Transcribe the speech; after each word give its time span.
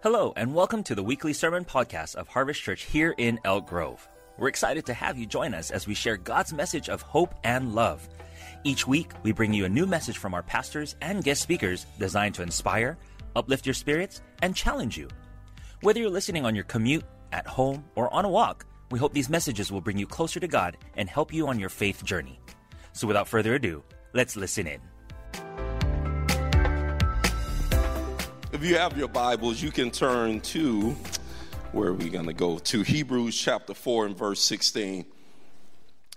Hello, 0.00 0.32
and 0.36 0.54
welcome 0.54 0.84
to 0.84 0.94
the 0.94 1.02
weekly 1.02 1.32
sermon 1.32 1.64
podcast 1.64 2.14
of 2.14 2.28
Harvest 2.28 2.62
Church 2.62 2.84
here 2.84 3.16
in 3.18 3.40
Elk 3.44 3.66
Grove. 3.66 4.08
We're 4.38 4.46
excited 4.46 4.86
to 4.86 4.94
have 4.94 5.18
you 5.18 5.26
join 5.26 5.54
us 5.54 5.72
as 5.72 5.88
we 5.88 5.94
share 5.94 6.16
God's 6.16 6.52
message 6.52 6.88
of 6.88 7.02
hope 7.02 7.34
and 7.42 7.74
love. 7.74 8.08
Each 8.62 8.86
week, 8.86 9.10
we 9.24 9.32
bring 9.32 9.52
you 9.52 9.64
a 9.64 9.68
new 9.68 9.86
message 9.86 10.16
from 10.16 10.34
our 10.34 10.42
pastors 10.44 10.94
and 11.00 11.24
guest 11.24 11.42
speakers 11.42 11.84
designed 11.98 12.36
to 12.36 12.42
inspire, 12.42 12.96
uplift 13.34 13.66
your 13.66 13.74
spirits, 13.74 14.22
and 14.40 14.54
challenge 14.54 14.96
you. 14.96 15.08
Whether 15.80 15.98
you're 15.98 16.10
listening 16.10 16.46
on 16.46 16.54
your 16.54 16.62
commute, 16.62 17.04
at 17.32 17.48
home, 17.48 17.84
or 17.96 18.14
on 18.14 18.24
a 18.24 18.30
walk, 18.30 18.66
we 18.92 19.00
hope 19.00 19.12
these 19.12 19.28
messages 19.28 19.72
will 19.72 19.80
bring 19.80 19.98
you 19.98 20.06
closer 20.06 20.38
to 20.38 20.46
God 20.46 20.76
and 20.96 21.10
help 21.10 21.34
you 21.34 21.48
on 21.48 21.58
your 21.58 21.70
faith 21.70 22.04
journey. 22.04 22.38
So 22.92 23.08
without 23.08 23.26
further 23.26 23.56
ado, 23.56 23.82
let's 24.12 24.36
listen 24.36 24.68
in. 24.68 24.80
If 28.58 28.64
you 28.64 28.76
have 28.76 28.98
your 28.98 29.06
Bibles, 29.06 29.62
you 29.62 29.70
can 29.70 29.92
turn 29.92 30.40
to 30.40 30.90
where 31.70 31.90
are 31.90 31.94
we 31.94 32.08
going 32.08 32.26
to 32.26 32.32
go? 32.32 32.58
To 32.58 32.82
Hebrews 32.82 33.40
chapter 33.40 33.72
4 33.72 34.06
and 34.06 34.18
verse 34.18 34.42
16. 34.42 35.04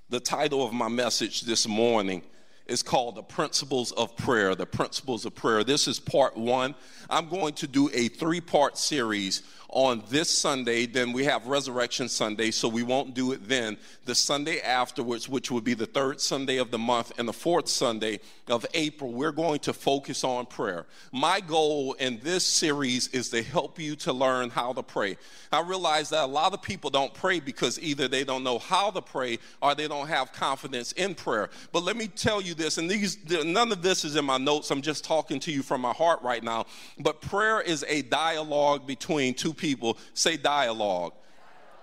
The 0.09 0.19
title 0.19 0.65
of 0.65 0.73
my 0.73 0.87
message 0.87 1.41
this 1.41 1.67
morning 1.67 2.23
is 2.65 2.81
called 2.81 3.13
The 3.13 3.21
Principles 3.21 3.91
of 3.91 4.17
Prayer. 4.17 4.55
The 4.55 4.65
Principles 4.65 5.23
of 5.23 5.35
Prayer. 5.35 5.63
This 5.63 5.87
is 5.87 5.99
part 5.99 6.35
one. 6.35 6.73
I'm 7.11 7.29
going 7.29 7.53
to 7.53 7.67
do 7.67 7.91
a 7.93 8.07
three 8.07 8.41
part 8.41 8.75
series 8.75 9.43
on 9.71 10.03
this 10.09 10.29
Sunday. 10.29 10.85
Then 10.85 11.13
we 11.13 11.23
have 11.25 11.47
Resurrection 11.47 12.07
Sunday, 12.07 12.51
so 12.51 12.67
we 12.67 12.83
won't 12.83 13.13
do 13.13 13.31
it 13.31 13.47
then. 13.47 13.77
The 14.05 14.15
Sunday 14.15 14.59
afterwards, 14.61 15.27
which 15.27 15.49
would 15.49 15.63
be 15.63 15.73
the 15.73 15.85
third 15.85 16.21
Sunday 16.21 16.57
of 16.57 16.71
the 16.71 16.77
month 16.77 17.13
and 17.17 17.27
the 17.27 17.33
fourth 17.33 17.67
Sunday 17.67 18.19
of 18.47 18.65
April, 18.73 19.11
we're 19.11 19.31
going 19.31 19.59
to 19.59 19.73
focus 19.73 20.23
on 20.23 20.45
prayer. 20.45 20.85
My 21.11 21.39
goal 21.39 21.93
in 21.93 22.19
this 22.21 22.45
series 22.45 23.07
is 23.09 23.29
to 23.29 23.41
help 23.41 23.79
you 23.79 23.95
to 23.97 24.13
learn 24.13 24.49
how 24.49 24.73
to 24.73 24.83
pray. 24.83 25.17
I 25.51 25.61
realize 25.61 26.09
that 26.09 26.23
a 26.23 26.27
lot 26.27 26.53
of 26.53 26.61
people 26.61 26.89
don't 26.89 27.13
pray 27.13 27.39
because 27.39 27.79
either 27.79 28.07
they 28.07 28.23
don't 28.23 28.43
know 28.43 28.59
how 28.59 28.91
to 28.91 29.01
pray 29.01 29.39
or 29.61 29.75
they 29.75 29.87
don't 29.87 30.07
have 30.07 30.33
confidence 30.33 30.91
in 30.93 31.15
prayer. 31.15 31.49
But 31.71 31.83
let 31.83 31.95
me 31.95 32.07
tell 32.07 32.41
you 32.41 32.53
this, 32.53 32.77
and 32.77 32.89
these 32.89 33.17
none 33.43 33.71
of 33.71 33.81
this 33.81 34.05
is 34.05 34.15
in 34.15 34.25
my 34.25 34.37
notes. 34.37 34.71
I'm 34.71 34.81
just 34.81 35.03
talking 35.03 35.39
to 35.41 35.51
you 35.51 35.63
from 35.63 35.81
my 35.81 35.93
heart 35.93 36.21
right 36.21 36.43
now. 36.43 36.65
But 36.99 37.21
prayer 37.21 37.61
is 37.61 37.85
a 37.87 38.01
dialogue 38.03 38.85
between 38.85 39.33
two 39.33 39.53
people. 39.61 39.97
Say 40.15 40.35
dialogue. 40.35 41.13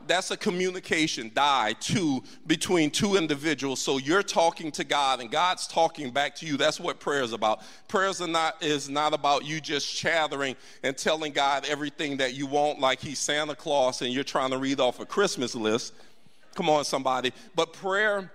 That's 0.07 0.31
a 0.31 0.37
communication 0.37 1.31
die 1.35 1.75
two 1.81 2.23
between 2.47 2.91
two 2.91 3.17
individuals. 3.17 3.81
So 3.81 3.99
you're 3.99 4.23
talking 4.23 4.71
to 4.73 4.85
god 4.85 5.21
and 5.21 5.31
god's 5.31 5.67
talking 5.67 6.11
back 6.11 6.35
to 6.37 6.47
you. 6.47 6.57
That's 6.57 6.81
what 6.81 6.99
prayer 6.99 7.23
is 7.23 7.33
about. 7.33 7.63
Prayers 7.89 8.21
are 8.21 8.29
not 8.29 8.63
is 8.63 8.89
not 8.89 9.13
about 9.13 9.45
you 9.45 9.61
just 9.61 9.95
chattering 9.95 10.57
and 10.83 10.97
telling 10.97 11.33
god 11.33 11.67
everything 11.69 12.17
that 12.19 12.35
you 12.35 12.47
want 12.47 12.81
like 12.81 13.01
he's 13.01 13.19
santa 13.19 13.55
claus 13.55 14.03
and 14.03 14.13
you're 14.13 14.25
trying 14.25 14.51
to 14.51 14.59
read 14.59 14.81
off 14.81 15.01
a 15.01 15.07
christmas 15.07 15.55
list. 15.55 15.95
Come 16.55 16.71
on 16.71 16.85
somebody. 16.85 17.33
But 17.55 17.73
prayer 17.73 18.33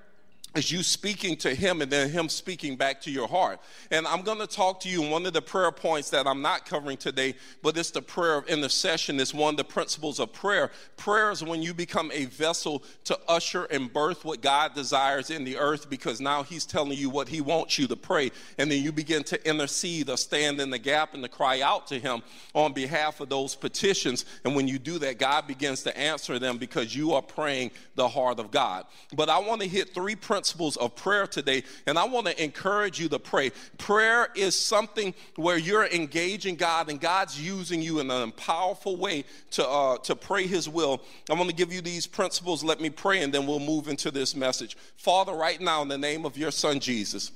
is 0.55 0.71
you 0.71 0.83
speaking 0.83 1.35
to 1.37 1.53
him 1.55 1.81
and 1.81 1.91
then 1.91 2.09
him 2.09 2.29
speaking 2.29 2.75
back 2.75 3.01
to 3.01 3.11
your 3.11 3.27
heart. 3.27 3.59
And 3.89 4.05
I'm 4.05 4.21
going 4.21 4.37
to 4.37 4.47
talk 4.47 4.79
to 4.81 4.89
you 4.89 5.01
one 5.01 5.25
of 5.25 5.33
the 5.33 5.41
prayer 5.41 5.71
points 5.71 6.11
that 6.11 6.27
I'm 6.27 6.41
not 6.41 6.65
covering 6.65 6.97
today, 6.97 7.33
but 7.63 7.75
it's 7.75 7.89
the 7.89 8.01
prayer 8.01 8.37
of 8.37 8.47
intercession. 8.47 9.19
It's 9.19 9.33
one 9.33 9.55
of 9.55 9.57
the 9.57 9.63
principles 9.63 10.19
of 10.19 10.31
prayer. 10.31 10.71
Prayer 10.95 11.31
is 11.31 11.43
when 11.43 11.63
you 11.63 11.73
become 11.73 12.11
a 12.13 12.25
vessel 12.25 12.83
to 13.05 13.17
usher 13.27 13.65
and 13.65 13.91
birth 13.91 14.25
what 14.25 14.41
God 14.41 14.75
desires 14.75 15.31
in 15.31 15.43
the 15.43 15.57
earth 15.57 15.89
because 15.89 16.21
now 16.21 16.43
he's 16.43 16.65
telling 16.65 16.97
you 16.97 17.09
what 17.09 17.27
he 17.27 17.41
wants 17.41 17.79
you 17.79 17.87
to 17.87 17.95
pray. 17.95 18.31
And 18.59 18.69
then 18.69 18.83
you 18.83 18.91
begin 18.91 19.23
to 19.23 19.49
intercede 19.49 20.09
or 20.09 20.17
stand 20.17 20.61
in 20.61 20.69
the 20.69 20.77
gap 20.79 21.15
and 21.15 21.23
to 21.23 21.29
cry 21.29 21.61
out 21.61 21.87
to 21.87 21.99
him 21.99 22.21
on 22.53 22.73
behalf 22.73 23.19
of 23.21 23.29
those 23.29 23.55
petitions. 23.55 24.25
And 24.43 24.55
when 24.55 24.67
you 24.67 24.77
do 24.77 24.99
that, 24.99 25.17
God 25.17 25.47
begins 25.47 25.81
to 25.83 25.97
answer 25.97 26.37
them 26.37 26.57
because 26.57 26.95
you 26.95 27.13
are 27.13 27.23
praying 27.23 27.71
the 27.95 28.07
heart 28.07 28.39
of 28.39 28.51
God. 28.51 28.85
But 29.15 29.29
I 29.29 29.39
want 29.39 29.61
to 29.61 29.67
hit 29.67 29.95
three 29.95 30.15
principles 30.15 30.42
principles 30.43 30.75
of 30.75 30.93
prayer 30.93 31.25
today, 31.25 31.63
and 31.87 31.97
I 31.97 32.03
want 32.03 32.27
to 32.27 32.43
encourage 32.43 32.99
you 32.99 33.07
to 33.07 33.17
pray. 33.17 33.53
Prayer 33.77 34.27
is 34.35 34.59
something 34.59 35.13
where 35.37 35.57
you're 35.57 35.85
engaging 35.85 36.57
God, 36.57 36.89
and 36.89 36.99
God's 36.99 37.39
using 37.39 37.81
you 37.81 38.01
in 38.01 38.11
a 38.11 38.29
powerful 38.31 38.97
way 38.97 39.23
to, 39.51 39.65
uh, 39.65 39.99
to 39.99 40.17
pray 40.17 40.45
His 40.45 40.67
will. 40.67 41.01
I'm 41.29 41.37
going 41.37 41.47
to 41.47 41.55
give 41.55 41.71
you 41.71 41.79
these 41.79 42.05
principles. 42.05 42.61
Let 42.61 42.81
me 42.81 42.89
pray, 42.89 43.23
and 43.23 43.33
then 43.33 43.47
we'll 43.47 43.61
move 43.61 43.87
into 43.87 44.11
this 44.11 44.35
message. 44.35 44.75
Father, 44.97 45.31
right 45.31 45.61
now, 45.61 45.81
in 45.81 45.87
the 45.87 45.97
name 45.97 46.25
of 46.25 46.37
your 46.37 46.51
Son, 46.51 46.81
Jesus, 46.81 47.31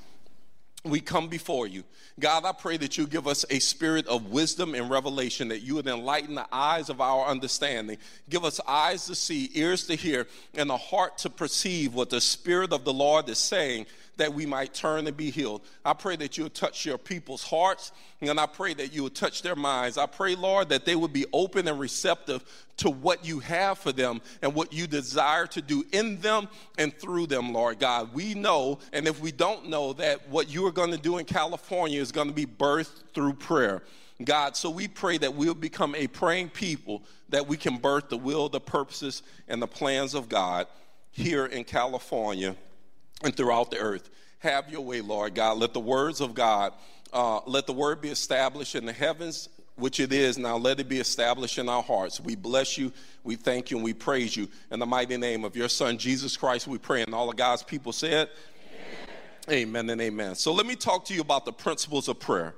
we 0.90 1.00
come 1.00 1.28
before 1.28 1.68
you. 1.68 1.84
God, 2.20 2.46
I 2.46 2.52
pray 2.52 2.78
that 2.78 2.98
you 2.98 3.06
give 3.06 3.28
us 3.28 3.46
a 3.50 3.60
spirit 3.60 4.08
of 4.08 4.32
wisdom 4.32 4.74
and 4.74 4.90
revelation, 4.90 5.50
that 5.50 5.62
you 5.62 5.76
would 5.76 5.88
enlighten 5.88 6.36
the 6.36 6.48
eyes 6.52 6.90
of 6.90 7.00
our 7.00 7.28
understanding. 7.28 7.98
Give 8.30 8.44
us 8.44 8.60
eyes 8.68 9.06
to 9.06 9.16
see, 9.16 9.52
ears 9.54 9.86
to 9.88 9.96
hear, 9.96 10.28
and 10.56 10.72
a 10.72 10.78
heart 10.78 11.20
to 11.20 11.30
perceive 11.30 11.94
what 11.94 12.10
the 12.10 12.22
Spirit 12.22 12.74
of 12.74 12.86
the 12.86 12.94
Lord 12.94 13.30
is 13.30 13.38
saying 13.38 13.86
that 14.18 14.34
we 14.34 14.46
might 14.46 14.74
turn 14.74 15.08
and 15.08 15.16
be 15.16 15.30
healed. 15.30 15.62
I 15.86 15.94
pray 15.94 16.16
that 16.18 16.38
you'll 16.38 16.50
touch 16.50 16.86
your 16.86 16.98
people's 16.98 17.44
hearts, 17.44 17.92
and 18.22 18.40
I 18.40 18.46
pray 18.46 18.74
that 18.74 18.94
you 18.94 19.04
will 19.04 19.10
touch 19.10 19.42
their 19.42 19.56
minds. 19.56 19.98
I 19.98 20.06
pray, 20.06 20.36
Lord, 20.36 20.70
that 20.70 20.86
they 20.86 20.96
would 20.96 21.14
be 21.14 21.26
open 21.32 21.68
and 21.68 21.80
receptive 21.80 22.44
to 22.78 22.90
what 22.90 23.26
you 23.26 23.40
have 23.40 23.78
for 23.78 23.92
them 23.92 24.22
and 24.42 24.54
what 24.54 24.74
you 24.74 24.88
desire 24.88 25.48
to 25.48 25.62
do 25.62 25.86
in 25.92 26.20
them 26.20 26.48
and 26.78 26.94
through 26.98 27.28
them, 27.28 27.54
Lord 27.54 27.80
God. 27.80 28.14
We 28.14 28.34
know, 28.34 28.80
and 28.94 29.08
if 29.08 29.20
we 29.20 29.32
don't 29.32 29.70
know, 29.70 29.94
that 29.94 30.28
what 30.30 30.50
you 30.50 30.66
are 30.66 30.72
going 30.72 30.92
to 30.92 30.98
do 30.98 31.18
in 31.18 31.26
California 31.26 32.02
is 32.02 32.12
going 32.12 32.28
to 32.28 32.34
be 32.34 32.46
birthed 32.46 33.04
through 33.14 33.34
prayer. 33.34 33.82
God, 34.24 34.58
so 34.58 34.72
we 34.72 34.88
pray 34.88 35.20
that 35.20 35.36
we'll 35.36 35.54
become 35.54 35.94
a 35.94 36.08
praying 36.08 36.50
people, 36.50 37.04
that 37.30 37.48
we 37.48 37.56
can 37.56 37.78
birth 37.78 38.10
the 38.10 38.18
will, 38.18 38.50
the 38.50 38.60
purposes, 38.60 39.22
and 39.48 39.62
the 39.62 39.68
plans 39.68 40.16
of 40.16 40.28
God 40.28 40.66
here 41.12 41.46
in 41.46 41.64
California 41.64 42.56
and 43.24 43.36
throughout 43.36 43.72
the 43.72 43.78
earth. 43.78 44.10
Have 44.40 44.70
your 44.70 44.82
way, 44.82 45.02
Lord 45.02 45.36
God. 45.36 45.58
Let 45.58 45.74
the 45.74 45.80
words 45.80 46.22
of 46.22 46.34
God, 46.34 46.74
uh, 47.12 47.40
let 47.46 47.66
the 47.66 47.74
word 47.74 48.02
be 48.02 48.10
established 48.10 48.76
in 48.76 48.86
the 48.86 48.94
heavens, 48.94 49.50
which 49.76 50.00
it 50.00 50.14
is 50.14 50.38
now. 50.38 50.58
Let 50.58 50.80
it 50.80 50.88
be 50.88 51.00
established 51.00 51.58
in 51.58 51.70
our 51.70 51.82
hearts. 51.82 52.20
We 52.20 52.36
bless 52.36 52.78
you, 52.78 52.92
we 53.24 53.36
thank 53.36 53.72
you, 53.72 53.78
and 53.78 53.84
we 53.84 53.94
praise 53.94 54.36
you. 54.36 54.48
In 54.72 54.80
the 54.80 54.86
mighty 54.86 55.18
name 55.18 55.44
of 55.44 55.56
your 55.56 55.70
Son, 55.70 55.98
Jesus 55.98 56.38
Christ, 56.38 56.68
we 56.68 56.78
pray. 56.78 57.02
And 57.02 57.16
all 57.16 57.30
of 57.30 57.36
God's 57.36 57.64
people 57.64 57.92
said, 57.92 58.30
Amen, 59.50 59.68
amen 59.68 59.90
and 59.90 60.02
amen. 60.02 60.36
So 60.36 60.54
let 60.54 60.66
me 60.66 60.76
talk 60.76 61.06
to 61.06 61.14
you 61.14 61.22
about 61.22 61.46
the 61.46 61.54
principles 61.54 62.08
of 62.08 62.20
prayer. 62.20 62.54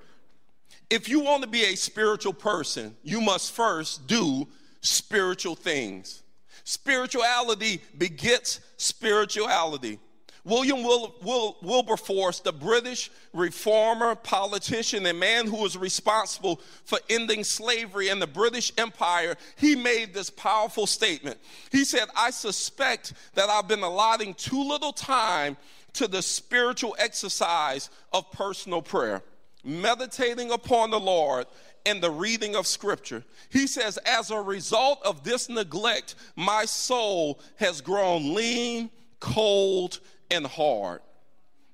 If 0.90 1.08
you 1.08 1.20
want 1.20 1.44
to 1.44 1.47
be 1.47 1.64
a 1.66 1.76
spiritual 1.76 2.34
person, 2.34 2.96
you 3.03 3.22
must 3.22 3.52
first 3.52 4.08
do 4.08 4.47
spiritual 4.81 5.56
things. 5.56 6.24
Spirituality 6.64 7.81
begets 7.97 8.59
spirituality. 8.78 10.00
William 10.46 10.84
Wil- 10.84 11.16
Wil- 11.22 11.58
Wilberforce, 11.62 12.40
the 12.40 12.54
British 12.54 13.12
reformer, 13.34 14.16
politician, 14.16 15.06
and 15.06 15.20
man 15.20 15.48
who 15.48 15.58
was 15.58 15.78
responsible 15.78 16.62
for 16.86 17.00
ending 17.10 17.44
slavery 17.44 18.10
in 18.10 18.20
the 18.20 18.28
British 18.28 18.72
Empire, 18.78 19.36
he 19.58 19.76
made 19.76 20.14
this 20.14 20.30
powerful 20.30 20.88
statement. 20.88 21.38
He 21.72 21.84
said, 21.86 22.08
I 22.16 22.32
suspect 22.32 23.14
that 23.36 23.50
I've 23.50 23.68
been 23.68 23.84
allotting 23.84 24.34
too 24.34 24.64
little 24.64 24.94
time 24.94 25.58
to 25.94 26.08
the 26.08 26.22
spiritual 26.22 26.96
exercise 27.00 27.90
of 28.14 28.32
personal 28.32 28.82
prayer, 28.82 29.22
meditating 29.64 30.52
upon 30.52 30.92
the 30.92 31.00
Lord 31.00 31.48
and 31.86 32.02
the 32.02 32.12
reading 32.12 32.56
of 32.56 32.68
scripture. 32.68 33.24
He 33.50 33.68
says, 33.68 33.98
as 34.06 34.32
a 34.32 34.42
result 34.42 35.00
of 35.04 35.24
this 35.24 35.50
neglect, 35.50 36.16
my 36.36 36.66
soul 36.66 37.40
has 37.58 37.82
grown 37.82 38.34
lean, 38.34 38.90
cold, 39.20 40.00
and 40.31 40.45
hard. 40.45 41.01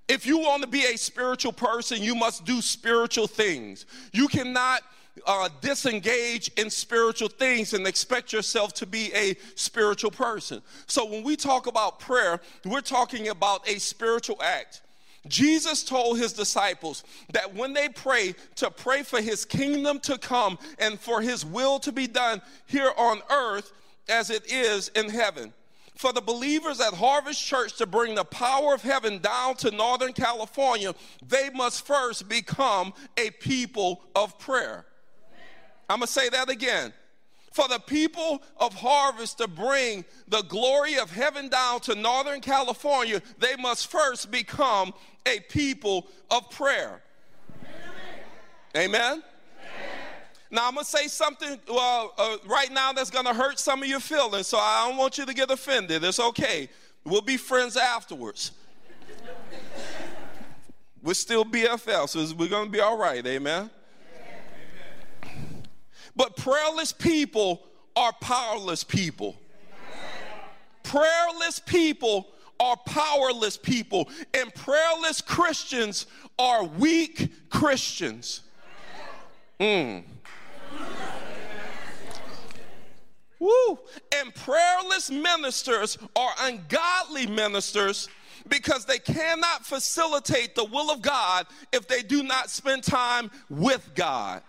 If 0.08 0.26
you 0.26 0.38
want 0.38 0.62
to 0.62 0.68
be 0.68 0.86
a 0.86 0.98
spiritual 0.98 1.54
person, 1.54 2.02
you 2.02 2.14
must 2.14 2.46
do 2.46 2.62
spiritual 2.62 3.28
things. 3.28 3.86
You 4.12 4.28
cannot 4.28 4.82
uh, 5.26 5.50
disengage 5.62 6.52
in 6.58 6.70
spiritual 6.70 7.30
things 7.30 7.74
and 7.74 7.88
expect 7.88 8.32
yourself 8.32 8.74
to 8.74 8.86
be 8.86 9.12
a 9.14 9.36
spiritual 9.56 10.12
person. 10.12 10.62
So 10.86 11.06
when 11.06 11.24
we 11.24 11.36
talk 11.36 11.68
about 11.68 12.00
prayer, 12.00 12.40
we're 12.66 12.82
talking 12.82 13.30
about 13.30 13.68
a 13.68 13.80
spiritual 13.80 14.42
act. 14.42 14.82
Jesus 15.28 15.84
told 15.84 16.20
his 16.20 16.34
disciples 16.34 17.04
that 17.34 17.56
when 17.56 17.74
they 17.74 17.90
pray, 17.90 18.36
to 18.58 18.70
pray 18.70 19.02
for 19.02 19.22
his 19.22 19.44
kingdom 19.44 20.00
to 20.02 20.20
come 20.20 20.60
and 20.78 21.00
for 21.00 21.20
his 21.20 21.44
will 21.44 21.80
to 21.80 21.92
be 21.92 22.06
done 22.06 22.44
here 22.68 22.92
on 22.96 23.22
earth 23.32 23.72
as 24.08 24.30
it 24.30 24.52
is 24.52 24.90
in 24.90 25.10
heaven 25.10 25.52
for 25.96 26.12
the 26.12 26.22
believers 26.22 26.82
at 26.82 26.94
Harvest 26.94 27.44
Church 27.44 27.78
to 27.78 27.86
bring 27.86 28.16
the 28.16 28.26
power 28.26 28.74
of 28.74 28.82
heaven 28.82 29.20
down 29.20 29.56
to 29.56 29.72
Northern 29.72 30.14
California, 30.14 30.94
they 31.26 31.50
must 31.50 31.86
first 31.86 32.28
become 32.28 32.94
a 33.18 33.32
people 33.32 34.04
of 34.16 34.38
prayer. 34.38 34.86
I'm 35.90 36.00
going 36.00 36.08
to 36.08 36.14
say 36.14 36.30
that 36.30 36.50
again. 36.50 36.94
For 37.54 37.70
the 37.70 37.80
people 37.80 38.42
of 38.58 38.74
Harvest 38.74 39.38
to 39.38 39.48
bring 39.48 40.04
the 40.28 40.42
glory 40.42 40.98
of 40.98 41.10
heaven 41.10 41.48
down 41.48 41.80
to 41.82 41.96
Northern 41.96 42.42
California, 42.42 43.22
they 43.38 43.56
must 43.56 43.88
first 43.90 44.30
become 44.30 44.94
a 45.26 45.40
people 45.50 46.08
of 46.30 46.50
prayer. 46.50 47.02
Amen? 48.76 48.94
Amen? 48.94 49.24
Now, 50.56 50.70
I'm 50.70 50.76
going 50.76 50.86
to 50.86 50.90
say 50.90 51.10
something 51.10 51.60
uh, 51.70 52.06
uh, 52.18 52.38
right 52.46 52.72
now 52.72 52.94
that's 52.94 53.10
going 53.10 53.26
to 53.26 53.34
hurt 53.34 53.60
some 53.60 53.84
of 53.84 53.90
your 53.90 54.00
feelings, 54.00 54.48
so 54.48 54.58
I 54.58 54.88
don't 54.88 54.98
want 54.98 55.18
you 55.18 55.26
to 55.26 55.34
get 55.34 55.52
offended. 55.52 56.02
It's 56.02 56.18
okay. 56.18 56.70
We'll 57.04 57.20
be 57.20 57.36
friends 57.36 57.76
afterwards. 57.76 58.52
We're 61.04 61.14
still 61.14 61.44
BFL, 61.44 62.08
so 62.08 62.36
we're 62.36 62.48
going 62.48 62.68
to 62.68 62.72
be 62.72 62.80
all 62.80 62.98
right. 62.98 63.26
Amen. 63.28 63.70
But 66.16 66.38
prayerless 66.38 66.94
people 66.94 67.62
are 67.98 68.14
powerless 68.22 68.86
people. 68.86 69.36
Prayerless 70.84 71.60
people 71.60 72.30
are 72.62 72.78
powerless 72.86 73.58
people, 73.58 74.10
and 74.34 74.56
prayerless 74.56 75.20
Christians 75.20 76.06
are 76.40 76.64
weak 76.64 77.50
Christians. 77.50 78.44
Mm. 79.60 80.06
Woo! 83.46 83.80
And 84.16 84.34
prayerless 84.34 85.12
ministers 85.12 86.00
are 86.16 86.32
ungodly 86.42 87.28
ministers 87.28 88.10
because 88.48 88.86
they 88.86 88.98
cannot 88.98 89.64
facilitate 89.64 90.56
the 90.56 90.64
will 90.64 90.90
of 90.90 91.04
God 91.04 91.46
if 91.72 91.88
they 91.88 92.02
do 92.02 92.24
not 92.24 92.50
spend 92.50 92.84
time 92.84 93.30
with 93.50 93.92
God. 93.94 94.42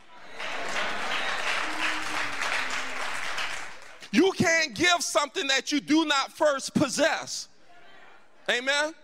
You 4.13 4.33
can't 4.33 4.75
give 4.75 5.03
something 5.03 5.47
that 5.49 5.73
you 5.73 5.81
do 5.81 6.07
not 6.07 6.33
first 6.33 6.73
possess. 6.73 7.49
Amen. 8.51 8.95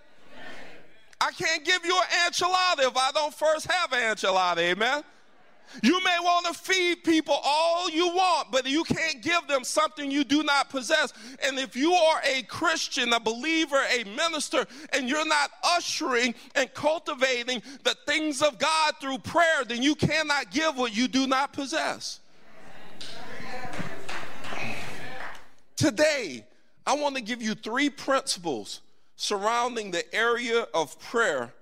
I 1.20 1.32
can't 1.32 1.66
give 1.66 1.84
you 1.84 1.94
an 1.96 2.30
enchilada 2.30 2.88
if 2.88 2.96
I 2.96 3.10
don't 3.12 3.34
first 3.34 3.70
have 3.70 3.92
an 3.92 4.16
enchilada. 4.16 4.58
Amen. 4.58 5.04
You 5.82 6.02
may 6.04 6.16
want 6.20 6.46
to 6.46 6.54
feed 6.54 7.04
people 7.04 7.38
all 7.42 7.88
you 7.88 8.08
want, 8.08 8.50
but 8.50 8.66
you 8.66 8.84
can't 8.84 9.22
give 9.22 9.46
them 9.48 9.64
something 9.64 10.10
you 10.10 10.24
do 10.24 10.42
not 10.42 10.68
possess. 10.68 11.12
And 11.44 11.58
if 11.58 11.76
you 11.76 11.92
are 11.92 12.20
a 12.24 12.42
Christian, 12.42 13.12
a 13.12 13.20
believer, 13.20 13.80
a 13.90 14.04
minister, 14.04 14.66
and 14.92 15.08
you're 15.08 15.26
not 15.26 15.50
ushering 15.76 16.34
and 16.54 16.72
cultivating 16.74 17.62
the 17.84 17.96
things 18.06 18.42
of 18.42 18.58
God 18.58 18.94
through 19.00 19.18
prayer, 19.18 19.64
then 19.66 19.82
you 19.82 19.94
cannot 19.94 20.50
give 20.50 20.76
what 20.76 20.94
you 20.94 21.08
do 21.08 21.26
not 21.26 21.52
possess. 21.52 22.20
Today, 25.76 26.44
I 26.86 26.94
want 26.94 27.16
to 27.16 27.22
give 27.22 27.40
you 27.42 27.54
three 27.54 27.90
principles 27.90 28.80
surrounding 29.16 29.90
the 29.90 30.14
area 30.14 30.66
of 30.74 30.98
prayer 30.98 31.52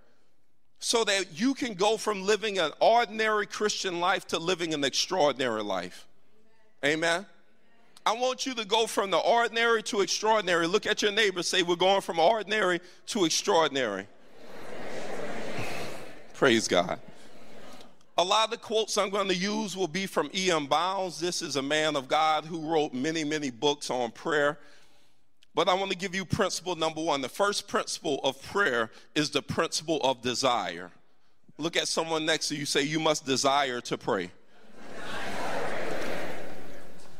so 0.80 1.04
that 1.04 1.38
you 1.38 1.52
can 1.52 1.74
go 1.74 1.98
from 1.98 2.24
living 2.24 2.58
an 2.58 2.72
ordinary 2.80 3.46
Christian 3.46 4.00
life 4.00 4.26
to 4.28 4.38
living 4.38 4.72
an 4.72 4.82
extraordinary 4.82 5.62
life. 5.62 6.06
Amen. 6.82 7.26
I 8.06 8.14
want 8.14 8.46
you 8.46 8.54
to 8.54 8.64
go 8.64 8.86
from 8.86 9.10
the 9.10 9.18
ordinary 9.18 9.82
to 9.84 10.00
extraordinary. 10.00 10.66
Look 10.66 10.86
at 10.86 11.02
your 11.02 11.12
neighbor, 11.12 11.42
say, 11.42 11.62
We're 11.62 11.76
going 11.76 12.00
from 12.00 12.18
ordinary 12.18 12.80
to 13.08 13.26
extraordinary. 13.26 14.06
Praise 16.34 16.66
God. 16.66 16.98
A 18.16 18.24
lot 18.24 18.44
of 18.44 18.50
the 18.50 18.56
quotes 18.56 18.96
I'm 18.96 19.10
going 19.10 19.28
to 19.28 19.36
use 19.36 19.76
will 19.76 19.88
be 19.88 20.06
from 20.06 20.30
E.M. 20.34 20.66
Bounds. 20.66 21.20
This 21.20 21.42
is 21.42 21.56
a 21.56 21.62
man 21.62 21.94
of 21.94 22.08
God 22.08 22.46
who 22.46 22.60
wrote 22.60 22.94
many, 22.94 23.22
many 23.22 23.50
books 23.50 23.90
on 23.90 24.10
prayer. 24.10 24.58
But 25.54 25.68
I 25.68 25.74
want 25.74 25.90
to 25.90 25.96
give 25.96 26.14
you 26.14 26.24
principle 26.24 26.76
number 26.76 27.00
one. 27.00 27.20
The 27.20 27.28
first 27.28 27.66
principle 27.66 28.20
of 28.22 28.40
prayer 28.42 28.90
is 29.14 29.30
the 29.30 29.42
principle 29.42 30.00
of 30.02 30.22
desire. 30.22 30.90
Look 31.58 31.76
at 31.76 31.88
someone 31.88 32.24
next 32.24 32.48
to 32.48 32.56
you, 32.56 32.64
say, 32.64 32.82
You 32.82 33.00
must 33.00 33.26
desire 33.26 33.80
to 33.82 33.98
pray. 33.98 34.30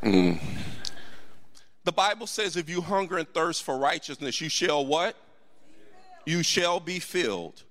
Mm. 0.03 0.41
The 1.85 1.93
Bible 1.93 2.27
says, 2.27 2.57
If 2.57 2.71
you 2.71 2.81
hunger 2.81 3.19
and 3.19 3.29
thirst 3.29 3.65
for 3.65 3.77
righteousness, 3.77 4.41
you 4.41 4.49
shall 4.49 4.87
what? 4.87 5.17
You 6.25 6.43
shall 6.43 6.81
be 6.81 7.01
filled. 7.01 7.65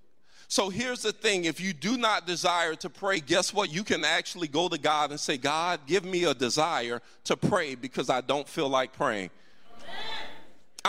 So 0.51 0.69
here's 0.69 1.03
the 1.03 1.11
thing 1.11 1.45
if 1.45 1.61
you 1.61 1.73
do 1.73 1.95
not 1.95 2.25
desire 2.25 2.73
to 2.75 2.89
pray, 2.89 3.19
guess 3.19 3.53
what? 3.53 3.71
You 3.71 3.83
can 3.83 4.03
actually 4.03 4.47
go 4.47 4.67
to 4.67 4.79
God 4.79 5.11
and 5.11 5.19
say, 5.19 5.37
God, 5.37 5.81
give 5.85 6.03
me 6.03 6.23
a 6.23 6.33
desire 6.33 7.01
to 7.25 7.37
pray 7.37 7.75
because 7.75 8.09
I 8.09 8.21
don't 8.21 8.47
feel 8.47 8.67
like 8.67 8.91
praying. 8.91 9.29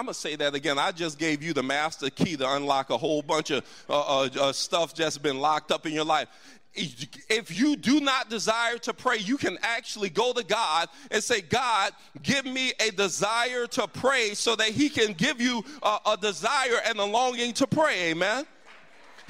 I'm 0.01 0.07
gonna 0.07 0.15
say 0.15 0.35
that 0.37 0.55
again. 0.55 0.79
I 0.79 0.93
just 0.93 1.19
gave 1.19 1.43
you 1.43 1.53
the 1.53 1.63
master 1.63 2.09
key 2.09 2.35
to 2.35 2.55
unlock 2.55 2.89
a 2.89 2.97
whole 2.97 3.21
bunch 3.21 3.51
of 3.51 3.63
uh, 3.87 4.01
uh, 4.01 4.29
uh, 4.41 4.51
stuff 4.51 4.95
that's 4.95 5.19
been 5.19 5.39
locked 5.41 5.71
up 5.71 5.85
in 5.85 5.93
your 5.93 6.07
life. 6.07 6.29
If 6.73 7.61
you 7.61 7.77
do 7.77 8.01
not 8.01 8.31
desire 8.31 8.79
to 8.79 8.95
pray, 8.95 9.19
you 9.19 9.37
can 9.37 9.59
actually 9.61 10.09
go 10.09 10.33
to 10.33 10.43
God 10.43 10.89
and 11.11 11.23
say, 11.23 11.43
God, 11.43 11.93
give 12.23 12.47
me 12.47 12.73
a 12.81 12.91
desire 12.93 13.67
to 13.67 13.87
pray 13.89 14.33
so 14.33 14.57
that 14.57 14.69
He 14.69 14.89
can 14.89 15.13
give 15.13 15.39
you 15.39 15.63
a, 15.83 15.99
a 16.07 16.17
desire 16.17 16.81
and 16.87 16.99
a 16.99 17.05
longing 17.05 17.53
to 17.53 17.67
pray. 17.67 18.13
Amen. 18.13 18.47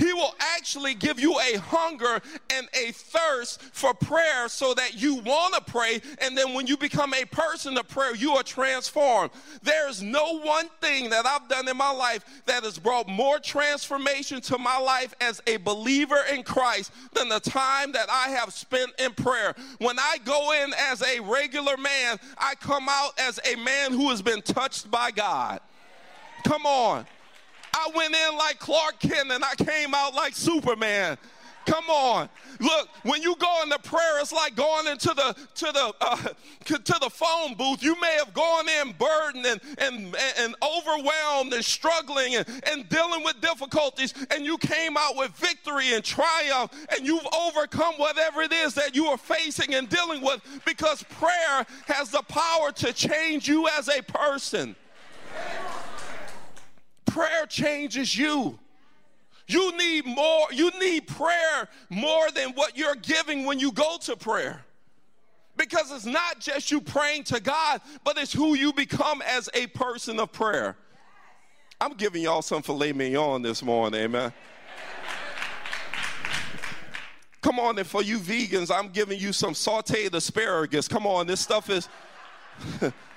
He 0.01 0.15
will 0.15 0.35
actually 0.57 0.95
give 0.95 1.21
you 1.21 1.39
a 1.39 1.59
hunger 1.59 2.23
and 2.49 2.67
a 2.73 2.91
thirst 2.93 3.61
for 3.61 3.93
prayer 3.93 4.49
so 4.49 4.73
that 4.73 4.95
you 4.95 5.17
want 5.17 5.55
to 5.55 5.61
pray. 5.61 6.01
And 6.23 6.37
then 6.37 6.55
when 6.55 6.67
you 6.67 6.79
become 6.79 7.13
a 7.13 7.27
person 7.27 7.77
of 7.77 7.87
prayer, 7.87 8.15
you 8.15 8.33
are 8.33 8.43
transformed. 8.43 9.31
There's 9.63 10.03
no 10.03 10.39
one 10.39 10.71
thing 10.81 11.11
that 11.11 11.27
I've 11.27 11.49
done 11.51 11.69
in 11.69 11.77
my 11.77 11.91
life 11.91 12.25
that 12.47 12.65
has 12.65 12.79
brought 12.79 13.09
more 13.09 13.39
transformation 13.39 14.41
to 14.43 14.57
my 14.57 14.79
life 14.79 15.15
as 15.21 15.43
a 15.47 15.59
believer 15.59 16.21
in 16.33 16.45
Christ 16.45 16.93
than 17.13 17.29
the 17.29 17.41
time 17.41 17.93
that 17.93 18.09
I 18.11 18.31
have 18.31 18.55
spent 18.55 18.93
in 18.99 19.13
prayer. 19.13 19.55
When 19.81 19.99
I 19.99 20.17
go 20.25 20.53
in 20.65 20.73
as 20.79 21.03
a 21.03 21.21
regular 21.21 21.77
man, 21.77 22.19
I 22.39 22.55
come 22.55 22.87
out 22.89 23.21
as 23.21 23.39
a 23.45 23.55
man 23.57 23.93
who 23.93 24.09
has 24.09 24.23
been 24.23 24.41
touched 24.41 24.91
by 24.91 25.11
God. 25.11 25.61
Come 26.45 26.65
on. 26.65 27.05
I 27.75 27.91
went 27.95 28.15
in 28.15 28.37
like 28.37 28.59
Clark 28.59 29.01
Kent 29.01 29.31
and 29.31 29.45
I 29.45 29.55
came 29.55 29.95
out 29.95 30.15
like 30.15 30.35
Superman. 30.35 31.19
Come 31.67 31.89
on. 31.91 32.29
Look, 32.59 32.89
when 33.05 33.23
you 33.23 33.37
go 33.37 33.63
into 33.63 33.79
prayer, 33.79 34.21
it's 34.21 34.33
like 34.33 34.57
going 34.57 34.87
into 34.87 35.09
the 35.09 35.37
to 35.55 35.67
the 35.67 35.95
uh, 36.01 36.17
to 36.65 36.99
the 37.01 37.11
phone 37.11 37.55
booth. 37.55 37.83
You 37.83 37.99
may 38.01 38.17
have 38.19 38.33
gone 38.35 38.69
in 38.69 38.93
burdened 38.99 39.47
and 39.47 39.61
and, 39.79 40.17
and 40.39 40.55
overwhelmed 40.63 41.53
and 41.53 41.65
struggling 41.65 42.37
and, 42.37 42.47
and 42.67 42.89
dealing 42.89 43.23
with 43.23 43.41
difficulties, 43.41 44.15
and 44.31 44.45
you 44.45 44.59
came 44.59 44.97
out 44.97 45.17
with 45.17 45.31
victory 45.33 45.93
and 45.95 46.03
triumph, 46.03 46.73
and 46.97 47.07
you've 47.07 47.27
overcome 47.33 47.95
whatever 47.99 48.43
it 48.43 48.53
is 48.53 48.75
that 48.75 48.97
you 48.97 49.07
are 49.07 49.19
facing 49.19 49.75
and 49.75 49.89
dealing 49.89 50.23
with 50.23 50.41
because 50.65 51.03
prayer 51.05 51.67
has 51.87 52.11
the 52.11 52.23
power 52.23 52.73
to 52.73 52.93
change 52.93 53.49
you 53.49 53.69
as 53.69 53.89
a 53.89 54.03
person. 54.03 54.75
Prayer 57.11 57.45
changes 57.47 58.17
you. 58.17 58.57
You 59.49 59.77
need 59.77 60.07
more, 60.07 60.47
you 60.53 60.71
need 60.79 61.09
prayer 61.09 61.69
more 61.89 62.31
than 62.31 62.51
what 62.51 62.79
you're 62.79 62.95
giving 62.95 63.45
when 63.45 63.59
you 63.59 63.73
go 63.73 63.97
to 64.03 64.15
prayer. 64.15 64.65
Because 65.57 65.91
it's 65.91 66.07
not 66.07 66.39
just 66.39 66.71
you 66.71 66.81
praying 66.81 67.25
to 67.25 67.41
God, 67.41 67.81
but 68.05 68.17
it's 68.17 68.33
who 68.33 68.55
you 68.55 68.73
become 68.73 69.23
as 69.23 69.49
a 69.55 69.67
person 69.69 70.21
of 70.21 70.31
prayer. 70.31 70.77
I'm 71.81 71.95
giving 71.95 72.23
y'all 72.23 72.43
some 72.43 72.63
filet 72.63 72.93
mignon 72.93 73.43
this 73.43 73.61
morning, 73.61 74.03
amen. 74.03 74.33
Come 77.41 77.59
on, 77.59 77.77
and 77.77 77.89
for 77.89 78.03
you 78.03 78.21
vegans, 78.21 78.71
I'm 78.73 78.91
giving 78.91 79.19
you 79.19 79.33
some 79.33 79.55
sauteed 79.55 80.15
asparagus. 80.15 80.87
Come 80.87 81.09
on, 81.09 81.27
this 81.27 81.41
stuff 81.41 81.71
is. 81.71 81.89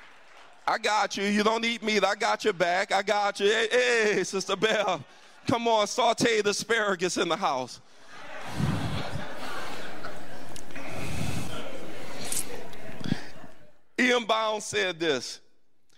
I 0.65 0.77
got 0.77 1.17
you. 1.17 1.24
You 1.25 1.43
don't 1.43 1.65
eat 1.65 1.84
meat. 1.84 2.03
I 2.03 2.15
got 2.15 2.43
your 2.43 2.53
back. 2.53 2.91
I 2.91 3.01
got 3.01 3.39
you. 3.39 3.48
Hey, 3.48 3.67
hey 3.72 4.24
Sister 4.24 4.55
Bell. 4.55 5.03
Come 5.48 5.67
on, 5.67 5.88
saute 5.88 6.41
the 6.41 6.51
asparagus 6.51 7.17
in 7.17 7.27
the 7.27 7.36
house. 7.36 7.82
E.M. 14.00 14.25
Bounds 14.25 14.65
said 14.65 15.00
this. 15.00 15.39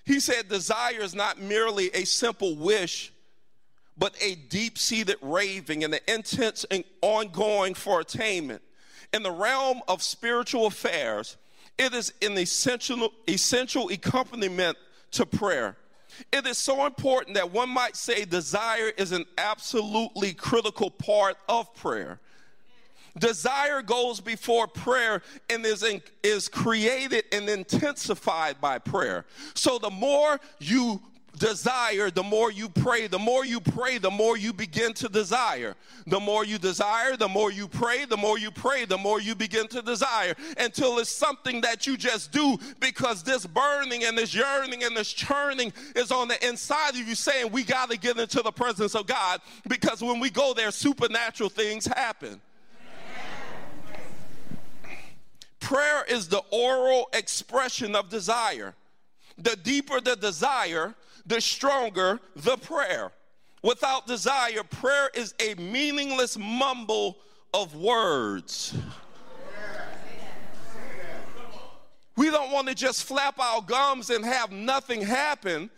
He 0.04 0.20
said, 0.20 0.50
Desire 0.50 1.02
is 1.02 1.16
not 1.16 1.40
merely 1.40 1.90
a 1.94 2.06
simple 2.06 2.56
wish, 2.56 3.14
but 3.98 4.16
a 4.22 4.36
deep 4.36 4.78
seated 4.78 5.18
raving 5.22 5.84
and 5.84 5.94
an 5.94 6.02
intense 6.08 6.66
and 6.70 6.84
ongoing 7.02 7.74
for 7.74 8.02
attainment. 8.02 8.62
In 9.14 9.24
the 9.24 9.32
realm 9.32 9.82
of 9.88 10.04
spiritual 10.04 10.66
affairs, 10.66 11.38
it 11.78 11.94
is 11.94 12.14
an 12.22 12.38
essential, 12.38 13.12
essential 13.28 13.90
accompaniment 13.90 14.78
to 15.12 15.26
prayer. 15.26 15.78
It 16.32 16.48
is 16.48 16.58
so 16.58 16.86
important 16.86 17.36
that 17.36 17.52
one 17.52 17.70
might 17.70 17.96
say 17.96 18.24
desire 18.26 18.92
is 18.98 19.12
an 19.12 19.26
absolutely 19.38 20.34
critical 20.34 20.90
part 20.90 21.36
of 21.50 21.74
prayer. 21.76 22.20
Desire 23.18 23.82
goes 23.82 24.20
before 24.20 24.68
prayer 24.68 25.22
and 25.50 25.66
is, 25.66 25.84
in, 25.84 26.02
is 26.24 26.48
created 26.50 27.24
and 27.32 27.48
intensified 27.48 28.60
by 28.60 28.78
prayer. 28.78 29.26
So 29.54 29.78
the 29.78 29.90
more 29.90 30.40
you 30.60 31.02
desire, 31.36 32.10
the 32.10 32.24
more 32.24 32.52
you 32.52 32.70
pray. 32.70 33.08
The 33.08 33.20
more 33.20 33.46
you 33.46 33.60
pray, 33.60 33.98
the 33.98 34.12
more 34.12 34.38
you 34.38 34.54
begin 34.54 34.94
to 34.94 35.10
desire. 35.10 35.76
The 36.08 36.20
more 36.20 36.46
you 36.46 36.58
desire, 36.58 37.18
the 37.18 37.28
more 37.28 37.52
you 37.52 37.68
pray. 37.68 38.06
The 38.06 38.18
more 38.18 38.38
you 38.38 38.52
pray, 38.52 38.86
the 38.86 38.98
more 38.98 39.22
you 39.22 39.36
begin 39.36 39.68
to 39.70 39.82
desire 39.82 40.36
until 40.58 41.00
it's 41.00 41.10
something 41.10 41.62
that 41.62 41.86
you 41.86 41.98
just 41.98 42.32
do 42.32 42.58
because 42.80 43.24
this 43.24 43.46
burning 43.46 44.04
and 44.04 44.18
this 44.18 44.34
yearning 44.34 44.84
and 44.84 44.96
this 44.96 45.12
churning 45.12 45.74
is 45.96 46.12
on 46.12 46.28
the 46.28 46.48
inside 46.48 46.92
of 46.92 47.08
you 47.08 47.16
saying, 47.16 47.52
We 47.52 47.64
got 47.64 47.90
to 47.92 47.98
get 47.98 48.18
into 48.18 48.42
the 48.42 48.52
presence 48.52 48.96
of 48.96 49.08
God 49.08 49.42
because 49.68 50.02
when 50.02 50.20
we 50.20 50.30
go 50.30 50.54
there, 50.54 50.72
supernatural 50.72 51.50
things 51.50 51.86
happen. 51.86 52.42
Prayer 55.66 56.06
is 56.08 56.28
the 56.28 56.44
oral 56.52 57.10
expression 57.12 57.96
of 57.96 58.10
desire. 58.10 58.76
The 59.38 59.56
deeper 59.56 60.00
the 60.00 60.16
desire, 60.16 60.94
the 61.26 61.42
stronger 61.42 62.20
the 62.36 62.58
prayer. 62.58 63.12
Without 63.64 64.06
desire, 64.06 64.64
prayer 64.64 65.10
is 65.16 65.34
a 65.40 65.56
meaningless 65.56 66.38
mumble 66.38 67.18
of 67.54 67.76
words. 67.76 68.76
We 72.16 72.30
don't 72.30 72.52
want 72.52 72.68
to 72.68 72.76
just 72.76 73.04
flap 73.04 73.40
our 73.40 73.62
gums 73.62 74.10
and 74.10 74.24
have 74.24 74.52
nothing 74.52 75.02
happen. 75.02 75.70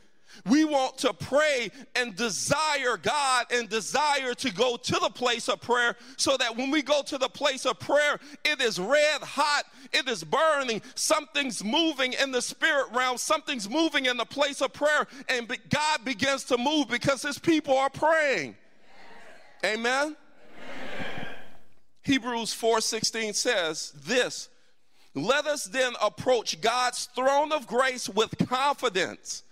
We 0.46 0.65
want 0.65 0.98
to 1.00 1.13
pray 1.13 1.69
and 1.96 2.15
desire 2.15 2.98
God 2.98 3.46
and 3.51 3.67
desire 3.69 4.34
to 4.36 4.53
go 4.53 4.77
to 4.77 5.00
the 5.01 5.10
place 5.10 5.50
of 5.50 5.62
prayer 5.62 5.96
so 6.17 6.38
that 6.38 6.55
when 6.55 6.72
we 6.72 6.81
go 6.81 7.01
to 7.03 7.17
the 7.17 7.29
place 7.29 7.65
of 7.65 7.79
prayer, 7.79 8.19
it 8.43 8.62
is 8.62 8.79
red 8.79 9.22
hot, 9.22 9.63
it 9.93 10.07
is 10.07 10.24
burning, 10.24 10.81
something's 10.96 11.63
moving 11.63 12.13
in 12.13 12.31
the 12.31 12.41
spirit 12.41 12.88
realm, 12.93 13.17
something's 13.17 13.69
moving 13.69 14.05
in 14.05 14.17
the 14.17 14.25
place 14.25 14.62
of 14.62 14.74
prayer, 14.74 15.07
and 15.29 15.48
God 15.69 16.05
begins 16.05 16.43
to 16.46 16.57
move 16.57 16.88
because 16.89 17.22
his 17.22 17.39
people 17.39 17.77
are 17.77 17.89
praying. 17.89 18.55
Amen. 19.63 19.84
Amen. 19.86 20.15
Hebrews 22.03 22.53
4:16 22.53 23.36
says 23.36 23.91
this, 24.05 24.50
let 25.13 25.48
us 25.48 25.65
then 25.65 25.93
approach 26.01 26.62
God's 26.62 27.10
throne 27.15 27.51
of 27.51 27.65
grace 27.65 28.07
with 28.07 28.38
confidence 28.48 29.43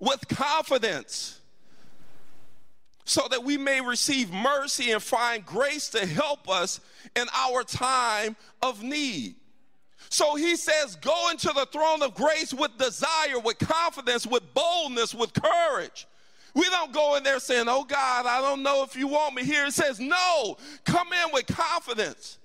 with 0.00 0.26
confidence 0.28 1.40
so 3.04 3.26
that 3.30 3.44
we 3.44 3.56
may 3.56 3.80
receive 3.80 4.32
mercy 4.32 4.90
and 4.92 5.02
find 5.02 5.44
grace 5.44 5.88
to 5.90 6.06
help 6.06 6.48
us 6.48 6.80
in 7.16 7.26
our 7.34 7.62
time 7.62 8.36
of 8.62 8.82
need. 8.82 9.34
So 10.08 10.34
he 10.34 10.56
says, 10.56 10.96
go 10.96 11.28
into 11.30 11.48
the 11.48 11.66
throne 11.72 12.02
of 12.02 12.14
grace 12.14 12.52
with 12.52 12.76
desire, 12.78 13.38
with 13.44 13.58
confidence, 13.58 14.26
with 14.26 14.42
boldness, 14.54 15.14
with 15.14 15.32
courage. 15.32 16.06
We 16.54 16.64
don't 16.64 16.92
go 16.92 17.16
in 17.16 17.22
there 17.22 17.38
saying, 17.38 17.66
oh 17.68 17.84
God, 17.84 18.26
I 18.26 18.40
don't 18.40 18.62
know 18.62 18.82
if 18.82 18.96
you 18.96 19.06
want 19.06 19.34
me 19.34 19.44
here. 19.44 19.66
It 19.66 19.72
says, 19.72 20.00
no, 20.00 20.56
come 20.84 21.08
in 21.12 21.32
with 21.32 21.46
confidence. 21.46 22.38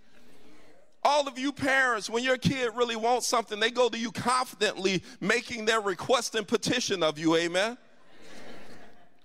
All 1.07 1.27
of 1.27 1.37
you 1.37 1.51
parents, 1.51 2.09
when 2.09 2.23
your 2.23 2.35
kid 2.35 2.71
really 2.73 2.95
wants 2.95 3.27
something, 3.27 3.59
they 3.59 3.69
go 3.69 3.89
to 3.89 3.97
you 3.97 4.11
confidently, 4.11 5.03
making 5.21 5.65
their 5.65 5.79
request 5.79 6.33
and 6.33 6.47
petition 6.47 7.03
of 7.03 7.19
you. 7.19 7.35
Amen. 7.35 7.77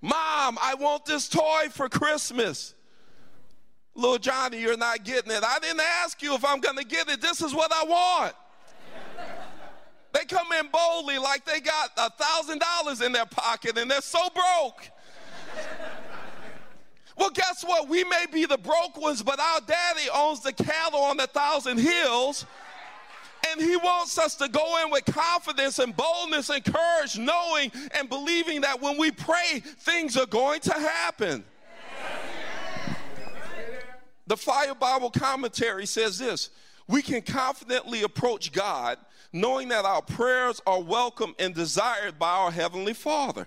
Mom, 0.02 0.58
I 0.60 0.75
want 0.78 1.06
this 1.06 1.26
toy 1.26 1.68
for 1.70 1.88
Christmas. 1.88 2.75
Little 3.94 4.18
Johnny, 4.18 4.60
you're 4.60 4.76
not 4.76 5.04
getting 5.04 5.32
it. 5.32 5.42
I 5.42 5.58
didn't 5.58 5.80
ask 6.02 6.20
you 6.20 6.34
if 6.34 6.44
I'm 6.44 6.60
going 6.60 6.76
to 6.76 6.84
get 6.84 7.08
it. 7.08 7.22
This 7.22 7.40
is 7.40 7.54
what 7.54 7.72
I 7.72 7.84
want. 7.84 8.34
they 10.12 10.26
come 10.26 10.52
in 10.52 10.68
boldly 10.70 11.16
like 11.16 11.46
they 11.46 11.60
got 11.60 11.92
a 11.96 12.10
thousand 12.10 12.60
dollars 12.60 13.00
in 13.00 13.10
their 13.12 13.25
pocket 13.25 13.78
and 13.78 13.90
they're 13.90 14.02
so 14.02 14.28
broke. 14.34 14.90
Well, 17.21 17.29
guess 17.29 17.62
what? 17.62 17.87
We 17.87 18.03
may 18.05 18.25
be 18.33 18.47
the 18.47 18.57
broke 18.57 18.97
ones, 18.97 19.23
but 19.23 19.39
our 19.39 19.61
daddy 19.61 20.09
owns 20.12 20.41
the 20.41 20.55
cattle 20.55 21.00
on 21.00 21.19
the 21.19 21.27
thousand 21.27 21.77
hills. 21.77 22.47
And 23.50 23.61
he 23.61 23.77
wants 23.77 24.17
us 24.19 24.37
to 24.37 24.49
go 24.49 24.83
in 24.83 24.91
with 24.91 25.05
confidence 25.05 25.79
and 25.79 25.95
boldness 25.95 26.49
and 26.49 26.65
courage, 26.65 27.19
knowing 27.19 27.73
and 27.93 28.09
believing 28.09 28.62
that 28.62 28.81
when 28.81 28.97
we 28.97 29.11
pray, 29.11 29.61
things 29.61 30.17
are 30.17 30.27
going 30.27 30.61
to 30.61 30.73
happen. 30.73 31.45
The 34.27 34.37
Fire 34.39 34.75
Bible 34.75 35.11
commentary 35.11 35.85
says 35.85 36.19
this 36.19 36.49
We 36.89 37.03
can 37.03 37.21
confidently 37.21 38.03
approach 38.03 38.50
God 38.50 38.97
knowing 39.33 39.69
that 39.69 39.85
our 39.85 40.03
prayers 40.03 40.61
are 40.67 40.81
welcome 40.81 41.35
and 41.39 41.55
desired 41.55 42.19
by 42.19 42.31
our 42.31 42.50
Heavenly 42.50 42.95
Father. 42.95 43.47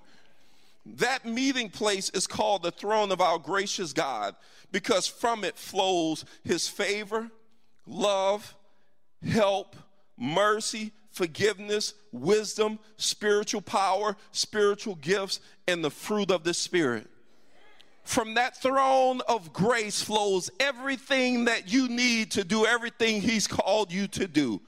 That 0.86 1.26
meeting 1.26 1.70
place 1.70 2.10
is 2.10 2.28
called 2.28 2.64
the 2.64 2.72
throne 2.72 3.12
of 3.12 3.22
our 3.22 3.40
gracious 3.40 3.94
God 3.94 4.36
because 4.72 5.08
from 5.08 5.44
it 5.44 5.58
flows 5.58 6.26
his 6.44 6.68
favor, 6.68 7.30
love, 7.88 8.56
help, 9.26 9.76
mercy, 10.18 10.92
forgiveness, 11.12 11.94
wisdom, 12.12 12.80
spiritual 12.98 13.62
power, 13.62 14.18
spiritual 14.32 14.96
gifts, 14.96 15.40
and 15.68 15.84
the 15.84 15.92
fruit 15.92 16.32
of 16.32 16.44
the 16.44 16.54
Spirit. 16.54 17.08
From 18.04 18.34
that 18.34 18.62
throne 18.62 19.22
of 19.30 19.54
grace 19.54 20.02
flows 20.02 20.50
everything 20.60 21.46
that 21.46 21.72
you 21.72 21.88
need 21.88 22.32
to 22.32 22.44
do 22.44 22.66
everything 22.66 23.22
he's 23.22 23.48
called 23.48 23.94
you 23.94 24.08
to 24.08 24.28
do. 24.28 24.60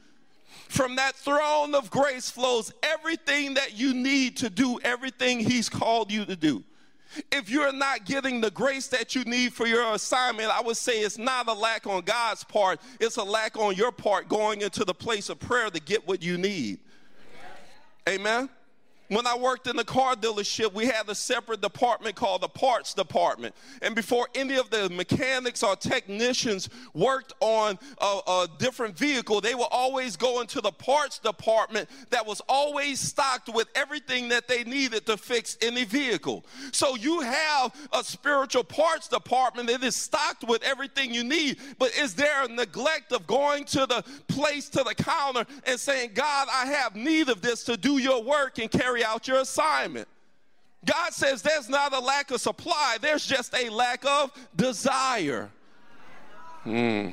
From 0.68 0.96
that 0.96 1.16
throne 1.16 1.76
of 1.76 1.90
grace 1.90 2.30
flows 2.30 2.74
everything 2.84 3.54
that 3.56 3.78
you 3.78 3.94
need 3.94 4.38
to 4.38 4.50
do 4.50 4.80
everything 4.84 5.40
He's 5.40 5.70
called 5.70 6.12
you 6.12 6.26
to 6.26 6.36
do. 6.36 6.64
If 7.32 7.50
you're 7.50 7.72
not 7.72 8.06
getting 8.06 8.42
the 8.42 8.52
grace 8.52 8.88
that 8.88 9.16
you 9.16 9.24
need 9.24 9.54
for 9.54 9.66
your 9.66 9.94
assignment, 9.94 10.50
I 10.50 10.62
would 10.62 10.76
say 10.76 11.00
it's 11.00 11.18
not 11.18 11.48
a 11.48 11.54
lack 11.54 11.88
on 11.88 12.02
God's 12.02 12.44
part, 12.44 12.82
it's 13.00 13.18
a 13.18 13.24
lack 13.24 13.58
on 13.58 13.76
your 13.76 13.92
part 13.92 14.28
going 14.28 14.62
into 14.62 14.84
the 14.84 14.94
place 14.94 15.30
of 15.30 15.40
prayer 15.40 15.70
to 15.70 15.80
get 15.80 16.08
what 16.08 16.22
you 16.22 16.38
need. 16.38 16.80
Amen. 18.08 18.50
When 19.08 19.28
I 19.28 19.38
worked 19.38 19.68
in 19.68 19.76
the 19.76 19.84
car 19.84 20.16
dealership, 20.16 20.74
we 20.74 20.88
had 20.88 21.08
a 21.08 21.16
separate 21.16 21.62
department 21.62 22.16
called 22.16 22.42
the 22.42 22.48
parts 22.48 22.94
department. 22.94 23.54
And 23.84 23.94
before 23.94 24.28
any 24.34 24.56
of 24.56 24.72
the 24.72 24.90
mechanics 24.90 25.62
or 25.62 25.76
technicians 25.76 26.70
worked 26.94 27.34
on 27.40 27.78
a, 28.00 28.20
a, 28.28 28.48
different 28.58 28.98
vehicle, 28.98 29.42
they 29.42 29.54
would 29.54 29.68
always 29.70 30.16
go 30.16 30.42
into 30.42 30.60
the 30.60 30.72
parts 30.72 31.20
department 31.20 31.88
that 32.10 32.26
was 32.26 32.42
always 32.50 33.00
stocked 33.00 33.54
with 33.54 33.68
everything 33.76 34.30
that 34.30 34.48
they 34.48 34.64
needed 34.64 35.06
to 35.06 35.18
fix 35.18 35.58
any 35.62 35.84
vehicle. 35.84 36.46
So 36.72 36.96
you 36.96 37.22
have 37.22 37.76
a 37.94 38.04
spiritual 38.04 38.64
parts 38.64 39.08
department 39.08 39.68
that 39.68 39.84
is 39.84 39.96
stocked 39.96 40.46
with 40.48 40.64
everything 40.64 41.14
you 41.14 41.24
need, 41.24 41.58
but 41.78 41.96
is 41.96 42.16
there 42.16 42.46
a 42.46 42.48
neglect 42.48 43.12
of 43.12 43.28
going 43.28 43.66
to 43.66 43.86
the 43.86 44.04
place, 44.28 44.70
to 44.70 44.84
the 44.84 44.96
counter, 44.96 45.46
and 45.66 45.80
saying, 45.80 46.12
God, 46.14 46.48
I 46.52 46.66
have 46.68 46.96
need 46.96 47.30
of 47.30 47.42
this 47.42 47.64
to 47.66 47.78
do 47.78 47.98
your 47.98 48.24
work 48.24 48.58
and 48.58 48.72
carry 48.72 48.95
carry 48.96 49.04
out 49.04 49.28
your 49.28 49.40
assignment. 49.40 50.08
God 50.86 51.14
says 51.14 51.42
there's 51.42 51.70
not 51.70 51.94
a 51.94 52.00
lack 52.00 52.32
of 52.32 52.40
supply, 52.40 52.98
there's 53.02 53.26
just 53.26 53.54
a 53.56 53.70
lack 53.70 54.06
of 54.06 54.32
desire. 54.56 55.50
Hmm. 56.64 57.10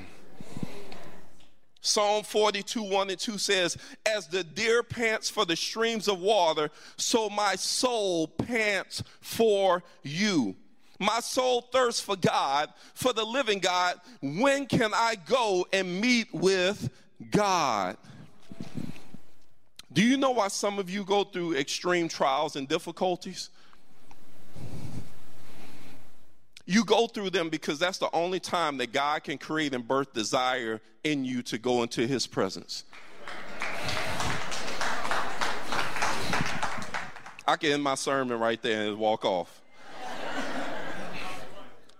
Psalm 1.80 2.22
42, 2.22 2.82
1 2.82 3.10
and 3.10 3.18
2 3.18 3.38
says, 3.38 3.76
As 4.06 4.28
the 4.28 4.44
deer 4.44 4.84
pants 4.84 5.28
for 5.28 5.44
the 5.44 5.56
streams 5.56 6.06
of 6.06 6.20
water, 6.20 6.70
so 6.96 7.28
my 7.28 7.56
soul 7.56 8.28
pants 8.28 9.02
for 9.20 9.82
you. 10.02 10.54
My 11.00 11.18
soul 11.18 11.62
thirsts 11.72 12.00
for 12.00 12.14
God, 12.14 12.68
for 12.94 13.12
the 13.12 13.24
living 13.24 13.58
God. 13.58 13.96
When 14.20 14.66
can 14.66 14.92
I 14.94 15.16
go 15.26 15.66
and 15.72 16.00
meet 16.00 16.32
with 16.32 16.88
God? 17.32 17.96
Do 19.92 20.02
you 20.02 20.16
know 20.16 20.30
why 20.30 20.48
some 20.48 20.78
of 20.78 20.88
you 20.88 21.04
go 21.04 21.24
through 21.24 21.56
extreme 21.56 22.08
trials 22.08 22.56
and 22.56 22.66
difficulties? 22.66 23.50
You 26.64 26.84
go 26.84 27.06
through 27.06 27.30
them 27.30 27.50
because 27.50 27.78
that's 27.78 27.98
the 27.98 28.08
only 28.14 28.40
time 28.40 28.78
that 28.78 28.92
God 28.92 29.24
can 29.24 29.36
create 29.36 29.74
and 29.74 29.86
birth 29.86 30.12
desire 30.14 30.80
in 31.04 31.24
you 31.24 31.42
to 31.42 31.58
go 31.58 31.82
into 31.82 32.06
His 32.06 32.26
presence. 32.26 32.84
I 37.46 37.56
can 37.56 37.72
end 37.72 37.82
my 37.82 37.96
sermon 37.96 38.38
right 38.38 38.62
there 38.62 38.88
and 38.88 38.98
walk 38.98 39.24
off. 39.24 39.61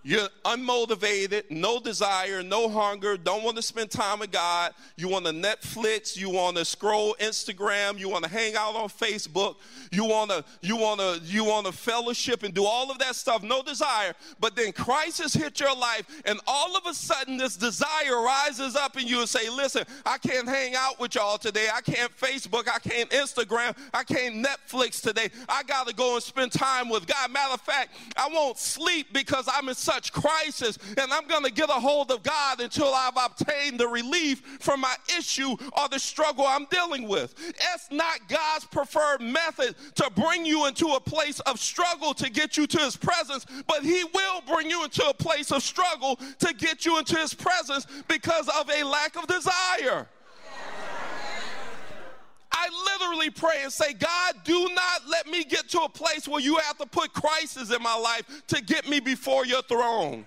You're 0.05 0.29
unmotivated, 0.45 1.49
no 1.51 1.79
desire, 1.79 2.43
no 2.43 2.69
hunger, 2.69 3.17
don't 3.17 3.45
want 3.45 3.55
to 3.55 3.63
spend 3.63 3.89
time 3.93 4.19
with 4.19 4.33
God. 4.33 4.73
You 4.97 5.09
want 5.09 5.27
to 5.27 5.31
Netflix, 5.31 6.17
you 6.17 6.29
want 6.29 6.57
to 6.57 6.65
scroll 6.65 7.15
Instagram, 7.21 8.01
you 8.01 8.09
want 8.09 8.25
to 8.25 8.31
hang 8.31 8.57
out 8.57 8.75
on 8.75 8.89
Facebook, 8.89 9.57
you 9.93 10.05
want 10.05 10.31
to 10.31 10.45
you 10.61 10.77
want 10.77 10.99
to 10.99 11.21
you 11.25 11.45
want 11.45 11.67
to 11.67 11.73
fellowship 11.73 12.43
and 12.43 12.53
do 12.53 12.65
all 12.65 12.91
of 12.91 12.99
that 12.99 13.15
stuff, 13.15 13.45
no 13.45 13.63
desire. 13.63 14.15
But 14.41 14.57
then 14.57 14.73
crisis 14.73 15.35
hit 15.35 15.61
your 15.61 15.77
life 15.77 16.05
and 16.25 16.41
all 16.49 16.77
of 16.77 16.85
a 16.87 16.95
sudden 16.95 17.37
this 17.37 17.57
desire 17.57 18.23
rises 18.23 18.75
up 18.75 19.01
in 19.01 19.07
you 19.07 19.21
and 19.21 19.29
say, 19.29 19.49
"Listen, 19.51 19.85
I 20.05 20.19
can't 20.19 20.49
hang 20.49 20.75
out 20.75 20.99
with 20.99 21.15
y'all 21.15 21.39
today. 21.39 21.69
I 21.73 21.81
can't 21.81 22.11
Facebook, 22.17 22.69
I 22.69 22.81
can't 22.81 23.09
Instagram, 23.11 23.77
I 23.95 24.03
can't 24.03 24.45
Netflix 24.45 25.01
today. 25.01 25.31
I 25.49 25.63
got 25.63 25.87
to 25.87 25.95
go 25.95 26.15
and 26.15 26.23
spend 26.25 26.51
time 26.51 26.89
with 26.89 27.07
God." 27.07 27.31
Matter 27.31 27.55
of 27.55 27.61
fact, 27.61 27.95
I 28.17 28.29
won't 28.29 28.59
sleep 28.59 29.13
because 29.13 29.49
I'm 29.53 29.69
in 29.69 29.77
such 29.77 29.92
crisis, 30.01 30.79
and 30.97 31.13
I'm 31.13 31.27
going 31.27 31.45
to 31.45 31.53
get 31.53 31.69
a 31.69 31.75
hold 31.75 32.11
of 32.11 32.23
God 32.23 32.61
until 32.61 32.93
I've 32.95 33.17
obtained 33.17 33.79
the 33.79 33.89
relief 33.89 34.41
from 34.61 34.81
my 34.81 34.95
issue 35.19 35.57
or 35.73 35.89
the 35.91 35.99
struggle 35.99 36.47
I'm 36.47 36.67
dealing 36.67 37.09
with. 37.09 37.35
It's 37.75 37.91
not 37.91 38.29
God's 38.29 38.65
preferred 38.67 39.21
method 39.21 39.75
to 39.97 40.11
bring 40.11 40.45
you 40.45 40.67
into 40.67 40.89
a 40.89 41.01
place 41.01 41.41
of 41.41 41.59
struggle 41.59 42.15
to 42.15 42.31
get 42.31 42.57
you 42.57 42.67
to 42.67 42.79
His 42.79 42.97
presence, 42.97 43.47
but 43.67 43.83
He 43.83 44.05
will 44.15 44.43
bring 44.47 44.71
you 44.71 44.85
into 44.85 45.05
a 45.05 45.15
place 45.15 45.53
of 45.53 45.63
struggle 45.63 46.17
to 46.39 46.55
get 46.55 46.85
you 46.85 46.99
into 46.99 47.17
His 47.17 47.35
presence 47.35 47.87
because 48.09 48.49
of 48.49 48.71
a 48.71 48.85
lack 48.85 49.17
of 49.17 49.27
desire. 49.27 50.09
I 52.53 52.69
literally 52.99 53.31
pray 53.31 53.63
and 53.63 53.73
say, 53.73 53.93
God, 53.95 54.35
do 54.45 54.69
not 54.75 55.09
let 55.09 55.27
me 55.27 55.45
get 55.45 55.69
to 55.71 55.81
a 55.81 55.89
place 55.89 56.29
where 56.29 56.41
you 56.41 56.57
have 56.57 56.79
to 56.79 56.87
put 56.87 57.13
crisis 57.13 57.73
in 57.73 57.83
my 57.83 57.97
life 57.97 58.43
to 58.49 58.63
get 58.63 58.89
me 58.89 59.01
before 59.01 59.47
your 59.47 59.63
throne. 59.63 60.27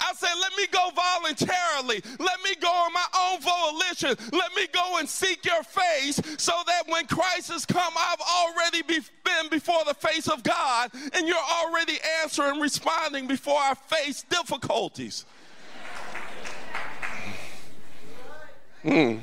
I 0.00 0.12
said, 0.14 0.30
let 0.40 0.56
me 0.56 0.66
go 0.70 0.90
voluntarily. 0.94 2.02
Let 2.18 2.42
me 2.42 2.54
go 2.60 2.68
on 2.68 2.92
my 2.92 3.06
own 3.20 3.40
volition. 3.40 4.16
Let 4.32 4.54
me 4.54 4.68
go 4.72 4.98
and 4.98 5.08
seek 5.08 5.44
your 5.44 5.62
face 5.62 6.20
so 6.38 6.52
that 6.66 6.84
when 6.86 7.06
crisis 7.06 7.66
come, 7.66 7.92
I've 7.96 8.20
already 8.20 8.82
be, 8.82 9.00
been 9.24 9.48
before 9.50 9.84
the 9.86 9.94
face 9.94 10.28
of 10.28 10.42
God 10.42 10.90
and 11.12 11.26
you're 11.26 11.36
already 11.36 11.98
answering, 12.22 12.60
responding 12.60 13.26
before 13.26 13.58
I 13.58 13.74
face 13.74 14.24
difficulties. 14.30 15.24
Hmm. 18.82 19.16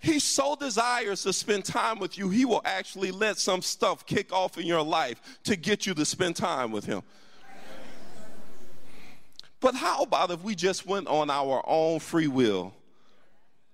He 0.00 0.20
so 0.20 0.54
desires 0.54 1.22
to 1.24 1.32
spend 1.32 1.64
time 1.64 1.98
with 1.98 2.16
you, 2.16 2.28
he 2.28 2.44
will 2.44 2.62
actually 2.64 3.10
let 3.10 3.38
some 3.38 3.62
stuff 3.62 4.06
kick 4.06 4.32
off 4.32 4.56
in 4.56 4.66
your 4.66 4.82
life 4.82 5.20
to 5.44 5.56
get 5.56 5.86
you 5.86 5.94
to 5.94 6.04
spend 6.04 6.36
time 6.36 6.70
with 6.70 6.84
him. 6.84 7.02
But 9.60 9.74
how 9.74 10.02
about 10.02 10.30
if 10.30 10.42
we 10.42 10.54
just 10.54 10.86
went 10.86 11.08
on 11.08 11.30
our 11.30 11.62
own 11.66 11.98
free 11.98 12.28
will 12.28 12.72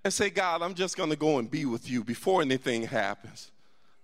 and 0.02 0.12
say, 0.12 0.30
God, 0.30 0.62
I'm 0.62 0.74
just 0.74 0.96
going 0.96 1.10
to 1.10 1.16
go 1.16 1.38
and 1.38 1.50
be 1.50 1.66
with 1.66 1.90
you 1.90 2.02
before 2.02 2.40
anything 2.40 2.84
happens. 2.84 3.50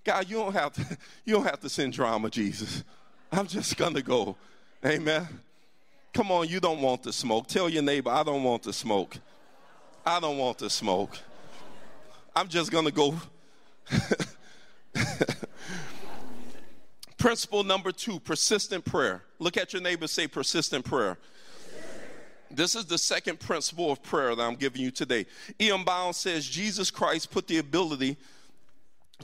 God, 0.05 0.29
you 0.29 0.37
don't 0.37 0.53
have 0.53 0.75
to, 0.75 0.99
you 1.25 1.35
don't 1.35 1.45
have 1.45 1.61
to 1.61 1.69
send 1.69 1.95
drama, 1.95 2.29
Jesus. 2.29 2.85
I'm 3.33 3.47
just 3.47 3.77
going 3.77 3.95
to 3.95 4.03
go. 4.03 4.37
Amen. 4.85 5.27
Come 6.12 6.33
on, 6.33 6.49
you 6.49 6.61
don't 6.61 6.81
want 6.81 7.03
to 7.05 7.12
smoke. 7.12 7.47
Tell 7.47 7.69
your 7.69 7.83
neighbor, 7.83 8.11
I 8.11 8.23
don't 8.23 8.43
want 8.43 8.62
to 8.65 8.73
smoke. 8.73 9.17
I 10.05 10.19
don't 10.21 10.39
want 10.39 10.59
to 10.59 10.69
smoke. 10.69 11.19
I'm 12.35 12.49
just 12.49 12.71
going 12.71 12.85
to 12.87 12.93
go. 12.93 13.17
Principle 17.19 17.65
number 17.65 17.93
two 17.93 18.19
persistent 18.21 18.85
prayer. 18.85 19.23
Look 19.39 19.57
at 19.57 19.73
your 19.73 19.83
neighbor, 19.83 20.07
say 20.07 20.27
persistent 20.27 20.85
prayer. 20.85 21.19
This 22.51 22.75
is 22.75 22.85
the 22.87 22.99
second 22.99 23.39
principle 23.39 23.93
of 23.93 24.03
prayer 24.03 24.35
that 24.35 24.43
I'm 24.43 24.57
giving 24.57 24.83
you 24.83 24.91
today. 24.91 25.27
E.M. 25.61 25.85
Bounds 25.85 26.19
says 26.19 26.49
Jesus 26.49 26.91
Christ 26.91 27.31
put 27.31 27.47
the 27.47 27.59
ability 27.59 28.17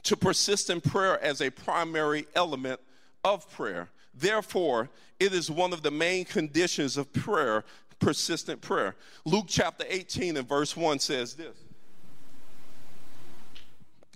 to 0.05 0.17
persist 0.17 0.71
in 0.71 0.81
prayer 0.81 1.21
as 1.23 1.41
a 1.41 1.51
primary 1.51 2.27
element 2.35 2.81
of 3.25 3.51
prayer. 3.51 3.89
Therefore, 4.15 4.91
it 5.19 5.33
is 5.33 5.51
one 5.51 5.73
of 5.73 5.83
the 5.83 5.91
main 5.91 6.25
conditions 6.25 6.97
of 6.97 7.13
prayer, 7.13 7.65
persistent 7.99 8.61
prayer. 8.61 8.95
Luke 9.25 9.47
chapter 9.49 9.85
18 9.89 10.37
and 10.37 10.49
verse 10.49 10.77
1 10.77 11.01
says 11.01 11.35
this 11.35 11.57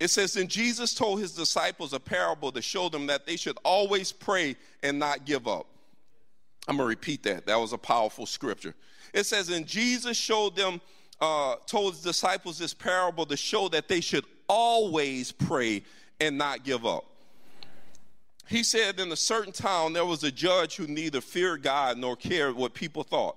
it 0.00 0.08
says, 0.08 0.32
Then 0.32 0.48
Jesus 0.48 0.94
told 0.94 1.20
his 1.20 1.32
disciples 1.32 1.92
a 1.92 2.00
parable 2.00 2.50
to 2.52 2.62
show 2.62 2.88
them 2.88 3.06
that 3.08 3.26
they 3.26 3.36
should 3.36 3.58
always 3.62 4.10
pray 4.10 4.56
and 4.82 4.98
not 4.98 5.26
give 5.26 5.46
up. 5.46 5.66
I'm 6.66 6.78
going 6.78 6.86
to 6.86 6.88
repeat 6.88 7.22
that. 7.24 7.46
That 7.46 7.60
was 7.60 7.74
a 7.74 7.78
powerful 7.78 8.24
scripture. 8.24 8.74
It 9.12 9.26
says, 9.26 9.50
And 9.50 9.66
Jesus 9.66 10.16
showed 10.16 10.56
them, 10.56 10.80
uh, 11.20 11.56
told 11.66 11.94
his 11.94 12.02
disciples 12.02 12.58
this 12.58 12.72
parable 12.72 13.26
to 13.26 13.36
show 13.36 13.68
that 13.68 13.88
they 13.88 14.00
should 14.00 14.24
always 14.48 15.32
pray 15.32 15.82
and 16.18 16.38
not 16.38 16.64
give 16.64 16.86
up. 16.86 17.04
He 18.48 18.62
said, 18.62 18.98
In 18.98 19.12
a 19.12 19.16
certain 19.16 19.52
town, 19.52 19.92
there 19.92 20.06
was 20.06 20.24
a 20.24 20.32
judge 20.32 20.76
who 20.76 20.86
neither 20.86 21.20
feared 21.20 21.62
God 21.62 21.98
nor 21.98 22.16
cared 22.16 22.56
what 22.56 22.72
people 22.72 23.04
thought. 23.04 23.36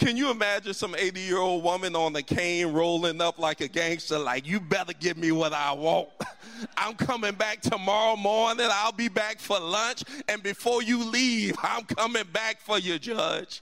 Can 0.00 0.16
you 0.16 0.30
imagine 0.30 0.72
some 0.72 0.94
80 0.96 1.20
year 1.20 1.36
old 1.36 1.62
woman 1.62 1.94
on 1.94 2.14
the 2.14 2.22
cane 2.22 2.72
rolling 2.72 3.20
up 3.20 3.38
like 3.38 3.60
a 3.60 3.68
gangster, 3.68 4.18
like, 4.18 4.46
you 4.46 4.58
better 4.58 4.94
give 4.94 5.18
me 5.18 5.30
what 5.30 5.52
I 5.52 5.74
want? 5.74 6.08
I'm 6.78 6.94
coming 6.94 7.34
back 7.34 7.60
tomorrow 7.60 8.16
morning. 8.16 8.66
I'll 8.72 8.92
be 8.92 9.08
back 9.08 9.38
for 9.38 9.60
lunch. 9.60 10.02
And 10.26 10.42
before 10.42 10.82
you 10.82 11.04
leave, 11.04 11.54
I'm 11.62 11.84
coming 11.84 12.24
back 12.32 12.62
for 12.62 12.78
you, 12.78 12.98
judge. 12.98 13.60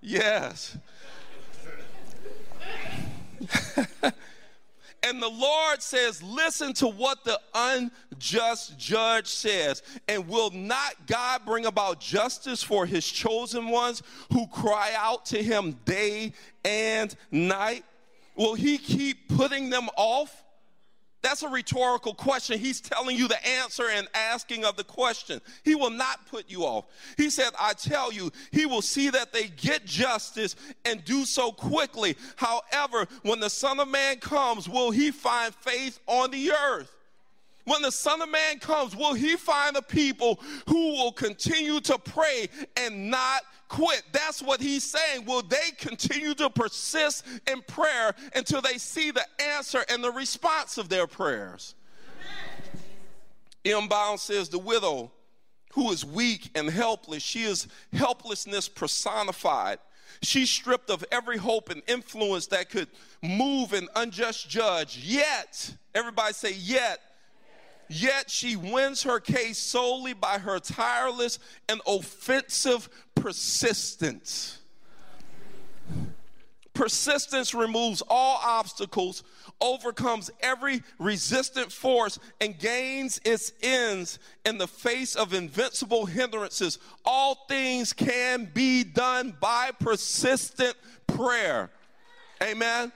Yes. 0.00 0.78
And 5.06 5.22
the 5.22 5.28
Lord 5.28 5.80
says, 5.82 6.20
Listen 6.20 6.72
to 6.74 6.88
what 6.88 7.24
the 7.24 7.40
unjust 7.54 8.76
judge 8.76 9.28
says. 9.28 9.82
And 10.08 10.26
will 10.26 10.50
not 10.50 11.06
God 11.06 11.42
bring 11.44 11.66
about 11.66 12.00
justice 12.00 12.60
for 12.62 12.86
his 12.86 13.06
chosen 13.06 13.68
ones 13.68 14.02
who 14.32 14.48
cry 14.48 14.92
out 14.96 15.26
to 15.26 15.40
him 15.40 15.78
day 15.84 16.32
and 16.64 17.14
night? 17.30 17.84
Will 18.34 18.54
he 18.54 18.78
keep 18.78 19.28
putting 19.28 19.70
them 19.70 19.88
off? 19.96 20.44
That's 21.22 21.42
a 21.42 21.48
rhetorical 21.48 22.14
question. 22.14 22.58
He's 22.58 22.80
telling 22.80 23.16
you 23.16 23.26
the 23.26 23.44
answer 23.46 23.88
and 23.90 24.06
asking 24.14 24.64
of 24.64 24.76
the 24.76 24.84
question. 24.84 25.40
He 25.64 25.74
will 25.74 25.90
not 25.90 26.26
put 26.26 26.48
you 26.48 26.62
off. 26.62 26.86
He 27.16 27.30
said, 27.30 27.50
I 27.58 27.72
tell 27.72 28.12
you, 28.12 28.30
he 28.52 28.66
will 28.66 28.82
see 28.82 29.10
that 29.10 29.32
they 29.32 29.48
get 29.48 29.84
justice 29.84 30.54
and 30.84 31.04
do 31.04 31.24
so 31.24 31.50
quickly. 31.50 32.16
However, 32.36 33.06
when 33.22 33.40
the 33.40 33.50
Son 33.50 33.80
of 33.80 33.88
Man 33.88 34.18
comes, 34.18 34.68
will 34.68 34.90
he 34.90 35.10
find 35.10 35.54
faith 35.54 35.98
on 36.06 36.30
the 36.30 36.52
earth? 36.52 36.92
when 37.66 37.82
the 37.82 37.90
Son 37.90 38.22
of 38.22 38.30
Man 38.30 38.58
comes, 38.58 38.96
will 38.96 39.12
he 39.12 39.36
find 39.36 39.76
a 39.76 39.82
people 39.82 40.40
who 40.68 40.92
will 40.92 41.12
continue 41.12 41.80
to 41.80 41.98
pray 41.98 42.48
and 42.76 43.10
not 43.10 43.42
quit? 43.68 44.02
That's 44.12 44.42
what 44.42 44.60
he's 44.60 44.84
saying. 44.84 45.24
Will 45.24 45.42
they 45.42 45.70
continue 45.78 46.34
to 46.34 46.50
persist 46.50 47.24
in 47.50 47.62
prayer 47.62 48.14
until 48.34 48.60
they 48.60 48.78
see 48.78 49.10
the 49.10 49.24
answer 49.40 49.84
and 49.88 50.02
the 50.02 50.12
response 50.12 50.78
of 50.78 50.88
their 50.88 51.06
prayers? 51.06 51.74
E.M. 53.66 53.88
Bound 53.88 54.20
says 54.20 54.48
the 54.48 54.58
widow 54.58 55.10
who 55.72 55.90
is 55.90 56.04
weak 56.04 56.50
and 56.54 56.70
helpless, 56.70 57.22
she 57.22 57.42
is 57.42 57.68
helplessness 57.92 58.68
personified. 58.68 59.78
She's 60.22 60.48
stripped 60.48 60.88
of 60.88 61.04
every 61.12 61.36
hope 61.36 61.68
and 61.68 61.82
influence 61.86 62.46
that 62.46 62.70
could 62.70 62.88
move 63.22 63.74
an 63.74 63.88
unjust 63.94 64.48
judge. 64.48 64.98
Yet, 64.98 65.74
everybody 65.94 66.32
say, 66.32 66.54
yet, 66.54 67.00
Yet 67.88 68.30
she 68.30 68.56
wins 68.56 69.02
her 69.04 69.20
case 69.20 69.58
solely 69.58 70.12
by 70.12 70.38
her 70.38 70.58
tireless 70.58 71.38
and 71.68 71.80
offensive 71.86 72.88
persistence. 73.14 74.58
Persistence 76.74 77.54
removes 77.54 78.02
all 78.06 78.38
obstacles, 78.44 79.22
overcomes 79.62 80.30
every 80.40 80.82
resistant 80.98 81.72
force, 81.72 82.18
and 82.40 82.58
gains 82.58 83.18
its 83.24 83.52
ends 83.62 84.18
in 84.44 84.58
the 84.58 84.68
face 84.68 85.14
of 85.14 85.32
invincible 85.32 86.04
hindrances. 86.04 86.78
All 87.04 87.46
things 87.48 87.94
can 87.94 88.50
be 88.52 88.84
done 88.84 89.34
by 89.40 89.70
persistent 89.80 90.76
prayer. 91.06 91.70
Amen. 92.42 92.92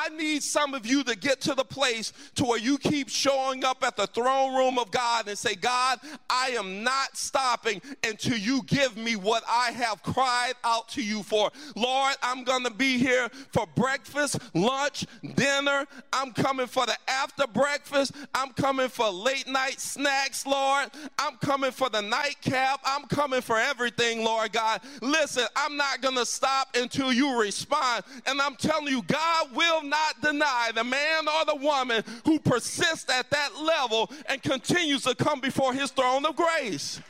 I 0.00 0.08
need 0.08 0.42
some 0.42 0.72
of 0.72 0.86
you 0.86 1.04
to 1.04 1.14
get 1.14 1.42
to 1.42 1.54
the 1.54 1.64
place 1.64 2.14
to 2.36 2.44
where 2.44 2.58
you 2.58 2.78
keep 2.78 3.10
showing 3.10 3.64
up 3.64 3.84
at 3.84 3.96
the 3.96 4.06
throne 4.06 4.54
room 4.54 4.78
of 4.78 4.90
God 4.90 5.28
and 5.28 5.36
say, 5.36 5.54
God, 5.54 5.98
I 6.30 6.50
am 6.50 6.82
not 6.82 7.18
stopping 7.18 7.82
until 8.02 8.38
you 8.38 8.62
give 8.66 8.96
me 8.96 9.16
what 9.16 9.42
I 9.46 9.72
have 9.72 10.02
cried 10.02 10.54
out 10.64 10.88
to 10.90 11.02
you 11.02 11.22
for. 11.22 11.50
Lord, 11.76 12.14
I'm 12.22 12.44
going 12.44 12.64
to 12.64 12.70
be 12.70 12.96
here 12.96 13.28
for 13.52 13.66
breakfast, 13.74 14.38
lunch, 14.54 15.04
dinner. 15.34 15.86
I'm 16.14 16.32
coming 16.32 16.66
for 16.66 16.86
the 16.86 16.96
after 17.06 17.46
breakfast. 17.46 18.12
I'm 18.34 18.52
coming 18.52 18.88
for 18.88 19.10
late 19.10 19.48
night 19.48 19.80
snacks, 19.80 20.46
Lord. 20.46 20.90
I'm 21.18 21.36
coming 21.36 21.72
for 21.72 21.90
the 21.90 22.00
nightcap. 22.00 22.80
I'm 22.86 23.04
coming 23.04 23.42
for 23.42 23.58
everything, 23.58 24.24
Lord 24.24 24.52
God. 24.52 24.80
Listen, 25.02 25.44
I'm 25.56 25.76
not 25.76 26.00
going 26.00 26.16
to 26.16 26.26
stop 26.26 26.68
until 26.74 27.12
you 27.12 27.38
respond. 27.38 28.04
And 28.24 28.40
I'm 28.40 28.56
telling 28.56 28.88
you, 28.88 29.02
God 29.02 29.54
will 29.54 29.89
not 29.90 30.20
deny 30.22 30.70
the 30.74 30.84
man 30.84 31.28
or 31.28 31.44
the 31.44 31.56
woman 31.56 32.02
who 32.24 32.38
persists 32.38 33.10
at 33.10 33.30
that 33.30 33.60
level 33.60 34.10
and 34.26 34.42
continues 34.42 35.02
to 35.02 35.14
come 35.14 35.40
before 35.40 35.74
his 35.74 35.90
throne 35.90 36.24
of 36.24 36.36
grace. 36.36 37.00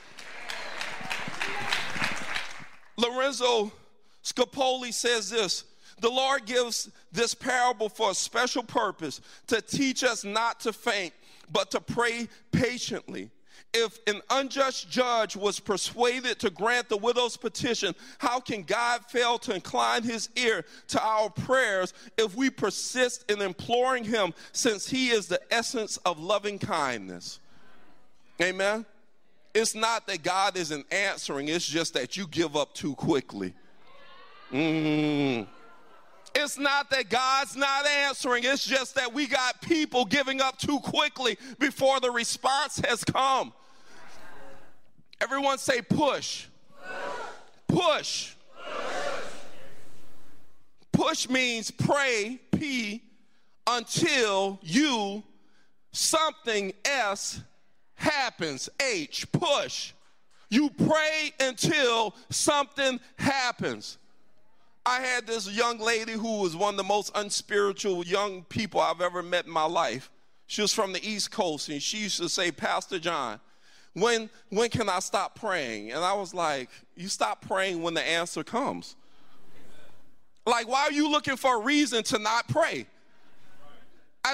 Lorenzo 2.97 3.73
Scupoli 4.25 4.93
says 4.93 5.31
this 5.31 5.65
The 6.01 6.11
Lord 6.11 6.47
gives 6.47 6.91
this 7.13 7.35
parable 7.35 7.89
for 7.89 8.11
a 8.11 8.15
special 8.15 8.63
purpose 8.63 9.21
to 9.47 9.61
teach 9.61 10.05
us 10.05 10.25
not 10.25 10.61
to 10.61 10.73
faint, 10.73 11.13
but 11.53 11.71
to 11.73 11.81
pray 11.81 12.29
patiently 12.53 13.31
if 13.73 13.99
an 14.07 14.21
unjust 14.31 14.91
judge 14.91 15.37
was 15.37 15.61
persuaded 15.61 16.39
to 16.41 16.51
grant 16.51 16.89
the 16.89 16.97
widow's 16.97 17.37
petition, 17.37 17.95
how 18.19 18.41
can 18.41 18.63
God 18.63 19.05
fail 19.07 19.39
to 19.41 19.55
incline 19.55 20.03
his 20.03 20.29
ear 20.37 20.65
to 20.89 21.03
our 21.03 21.31
prayers 21.31 21.95
if 22.19 22.35
we 22.35 22.51
persist 22.51 23.31
in 23.31 23.41
imploring 23.41 24.05
him 24.05 24.35
since 24.53 24.89
he 24.89 25.11
is 25.11 25.29
the 25.29 25.41
essence 25.53 25.99
of 25.99 26.19
loving 26.19 26.59
kindness? 26.59 27.39
Amen. 28.43 28.85
It's 29.55 29.75
not 29.75 30.07
that 30.07 30.23
God 30.23 30.57
isn't 30.57 30.93
answering, 30.93 31.49
it's 31.49 31.67
just 31.67 31.95
that 31.95 32.17
you 32.17 32.27
give 32.27 32.57
up 32.57 32.75
too 32.75 32.95
quickly. 32.95 33.53
Mm. 34.53 35.47
It's 36.35 36.59
not 36.59 36.91
that 36.91 37.09
God's 37.09 37.57
not 37.57 37.87
answering, 37.87 38.45
it's 38.45 38.65
just 38.65 38.95
that 38.95 39.13
we 39.13 39.27
got 39.27 39.61
people 39.61 40.05
giving 40.05 40.41
up 40.41 40.59
too 40.59 40.79
quickly 40.81 41.37
before 41.59 42.01
the 42.01 42.11
response 42.11 42.81
has 42.85 43.03
come. 43.05 43.53
Everyone 45.21 45.59
say 45.59 45.83
push. 45.83 46.47
Push. 47.69 48.35
Push 50.93 51.29
means 51.29 51.71
pray, 51.71 52.41
P, 52.51 53.03
until 53.67 54.59
you, 54.63 55.23
something 55.93 56.73
S 56.85 57.41
happens, 57.95 58.69
H, 58.81 59.31
push. 59.33 59.93
You 60.49 60.71
pray 60.71 61.33
until 61.39 62.15
something 62.29 62.99
happens. 63.17 63.99
I 64.85 65.01
had 65.01 65.27
this 65.27 65.49
young 65.51 65.79
lady 65.79 66.13
who 66.13 66.41
was 66.41 66.57
one 66.57 66.75
of 66.75 66.79
the 66.79 66.85
most 66.85 67.13
unspiritual 67.15 68.05
young 68.05 68.43
people 68.45 68.81
I've 68.81 69.01
ever 69.01 69.23
met 69.23 69.47
in 69.47 69.53
my 69.53 69.67
life. 69.67 70.11
She 70.47 70.63
was 70.63 70.73
from 70.73 70.93
the 70.93 71.09
East 71.09 71.31
Coast, 71.31 71.69
and 71.69 71.81
she 71.81 71.99
used 71.99 72.17
to 72.17 72.29
say, 72.29 72.51
Pastor 72.51 72.99
Jon, 72.99 73.39
when, 73.95 74.31
when 74.51 74.71
can 74.71 74.89
I 74.89 75.01
stop 75.01 75.39
praying? 75.39 75.93
And 75.93 76.05
I 76.05 76.13
was 76.15 76.33
like, 76.33 76.71
you 76.97 77.09
stop 77.09 77.47
praying 77.47 77.83
when 77.83 77.95
the 77.95 78.03
answer 78.03 78.45
comes. 78.45 78.97
Like, 80.47 80.69
why 80.69 80.83
are 80.83 80.93
you 80.93 81.11
looking 81.11 81.37
for 81.37 81.61
a 81.61 81.61
reason 81.61 82.03
to 82.05 82.19
not 82.19 82.49
pray? 82.49 82.87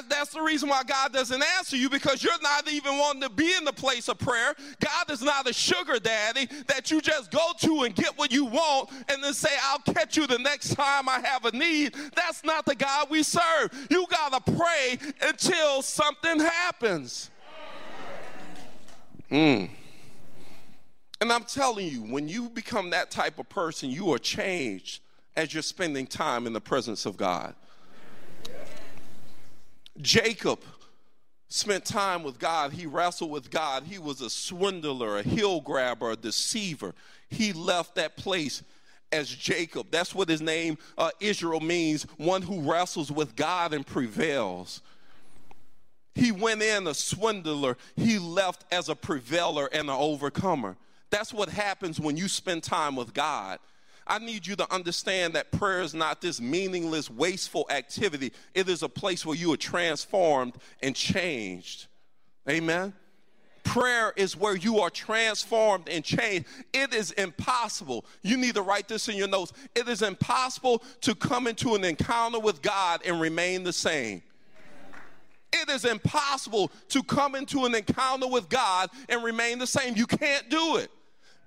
that's 0.08 0.30
the 0.30 0.40
reason 0.40 0.68
why 0.68 0.82
God 0.82 1.12
doesn't 1.12 1.42
answer 1.56 1.76
you 1.76 1.88
because 1.88 2.22
you're 2.22 2.32
not 2.42 2.70
even 2.70 2.98
wanting 2.98 3.22
to 3.22 3.30
be 3.30 3.54
in 3.54 3.64
the 3.64 3.72
place 3.72 4.08
of 4.08 4.18
prayer. 4.18 4.54
God 4.80 5.10
is 5.10 5.22
not 5.22 5.48
a 5.48 5.52
sugar 5.52 5.98
daddy 5.98 6.48
that 6.66 6.90
you 6.90 7.00
just 7.00 7.30
go 7.30 7.52
to 7.60 7.82
and 7.82 7.94
get 7.94 8.16
what 8.18 8.32
you 8.32 8.44
want 8.44 8.90
and 9.08 9.22
then 9.22 9.32
say, 9.32 9.50
I'll 9.64 9.94
catch 9.94 10.16
you 10.16 10.26
the 10.26 10.38
next 10.38 10.74
time 10.74 11.08
I 11.08 11.20
have 11.20 11.44
a 11.44 11.52
need. 11.52 11.94
That's 12.14 12.44
not 12.44 12.66
the 12.66 12.74
God 12.74 13.08
we 13.10 13.22
serve. 13.22 13.86
You 13.90 14.06
got 14.10 14.44
to 14.44 14.52
pray 14.52 14.98
until 15.22 15.82
something 15.82 16.40
happens. 16.40 17.30
Mm. 19.30 19.70
And 21.20 21.32
I'm 21.32 21.44
telling 21.44 21.88
you, 21.88 22.02
when 22.02 22.28
you 22.28 22.48
become 22.48 22.90
that 22.90 23.10
type 23.10 23.38
of 23.38 23.48
person, 23.48 23.90
you 23.90 24.12
are 24.12 24.18
changed 24.18 25.00
as 25.36 25.52
you're 25.52 25.62
spending 25.62 26.06
time 26.06 26.46
in 26.46 26.52
the 26.52 26.60
presence 26.60 27.06
of 27.06 27.16
God. 27.16 27.54
Jacob 30.00 30.60
spent 31.48 31.84
time 31.84 32.22
with 32.22 32.38
God. 32.38 32.72
He 32.72 32.86
wrestled 32.86 33.30
with 33.30 33.50
God. 33.50 33.84
He 33.84 33.98
was 33.98 34.20
a 34.20 34.30
swindler, 34.30 35.18
a 35.18 35.22
heel 35.22 35.60
grabber, 35.60 36.10
a 36.10 36.16
deceiver. 36.16 36.94
He 37.30 37.52
left 37.52 37.94
that 37.94 38.16
place 38.16 38.62
as 39.12 39.28
Jacob. 39.28 39.86
That's 39.90 40.14
what 40.14 40.28
his 40.28 40.42
name 40.42 40.76
uh, 40.98 41.10
Israel 41.20 41.60
means 41.60 42.02
one 42.16 42.42
who 42.42 42.60
wrestles 42.60 43.10
with 43.10 43.36
God 43.36 43.72
and 43.72 43.86
prevails. 43.86 44.82
He 46.16 46.32
went 46.32 46.62
in 46.62 46.86
a 46.86 46.94
swindler, 46.94 47.76
he 47.94 48.18
left 48.18 48.64
as 48.72 48.88
a 48.88 48.94
prevailer 48.94 49.66
and 49.66 49.90
an 49.90 49.96
overcomer. 49.96 50.78
That's 51.10 51.30
what 51.30 51.50
happens 51.50 52.00
when 52.00 52.16
you 52.16 52.26
spend 52.26 52.62
time 52.62 52.96
with 52.96 53.12
God. 53.12 53.58
I 54.06 54.18
need 54.18 54.46
you 54.46 54.56
to 54.56 54.72
understand 54.72 55.34
that 55.34 55.52
prayer 55.52 55.82
is 55.82 55.92
not 55.92 56.22
this 56.22 56.40
meaningless, 56.40 57.10
wasteful 57.10 57.66
activity. 57.68 58.32
It 58.54 58.70
is 58.70 58.82
a 58.82 58.88
place 58.88 59.26
where 59.26 59.36
you 59.36 59.52
are 59.52 59.58
transformed 59.58 60.54
and 60.82 60.96
changed. 60.96 61.86
Amen. 62.48 62.94
Prayer 63.62 64.14
is 64.16 64.34
where 64.34 64.56
you 64.56 64.78
are 64.80 64.90
transformed 64.90 65.86
and 65.86 66.02
changed. 66.02 66.46
It 66.72 66.94
is 66.94 67.10
impossible. 67.12 68.06
You 68.22 68.38
need 68.38 68.54
to 68.54 68.62
write 68.62 68.88
this 68.88 69.08
in 69.10 69.16
your 69.16 69.28
notes. 69.28 69.52
It 69.74 69.86
is 69.86 70.00
impossible 70.00 70.82
to 71.02 71.14
come 71.14 71.46
into 71.46 71.74
an 71.74 71.84
encounter 71.84 72.40
with 72.40 72.62
God 72.62 73.02
and 73.04 73.20
remain 73.20 73.64
the 73.64 73.72
same. 73.74 74.22
It 75.52 75.70
is 75.70 75.84
impossible 75.84 76.70
to 76.88 77.02
come 77.02 77.34
into 77.34 77.64
an 77.64 77.74
encounter 77.74 78.28
with 78.28 78.48
God 78.48 78.90
and 79.08 79.22
remain 79.22 79.58
the 79.58 79.66
same. 79.66 79.96
You 79.96 80.06
can't 80.06 80.48
do 80.48 80.76
it. 80.76 80.90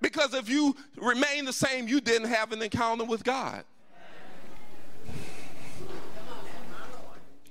Because 0.02 0.34
if 0.34 0.50
you 0.50 0.76
remain 0.98 1.46
the 1.46 1.54
same, 1.54 1.88
you 1.88 2.00
didn't 2.00 2.30
have 2.30 2.52
an 2.52 2.62
encounter 2.62 3.04
with 3.04 3.24
God. 3.24 3.64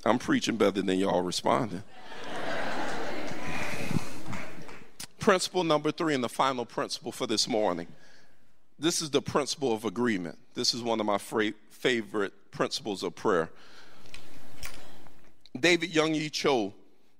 I'm 0.05 0.19
preaching 0.19 0.57
better 0.57 0.81
than 0.83 0.99
y'all 0.99 1.23
responding. 1.23 1.83
principle 5.19 5.63
number 5.63 5.93
three, 5.93 6.15
and 6.15 6.25
the 6.25 6.29
final 6.29 6.65
principle 6.65 7.13
for 7.13 7.27
this 7.27 7.47
morning. 7.47 7.87
This 8.79 9.03
is 9.03 9.11
the 9.11 9.21
principle 9.21 9.75
of 9.75 9.85
agreement. 9.85 10.39
This 10.55 10.73
is 10.73 10.83
one 10.83 11.01
of 11.01 11.07
my 11.07 11.19
favorite 11.19 12.33
principles 12.51 13.03
of 13.03 13.15
prayer. 13.15 13.51
David 15.59 15.93
Yonggi 15.93 16.31
Cho, 16.31 16.75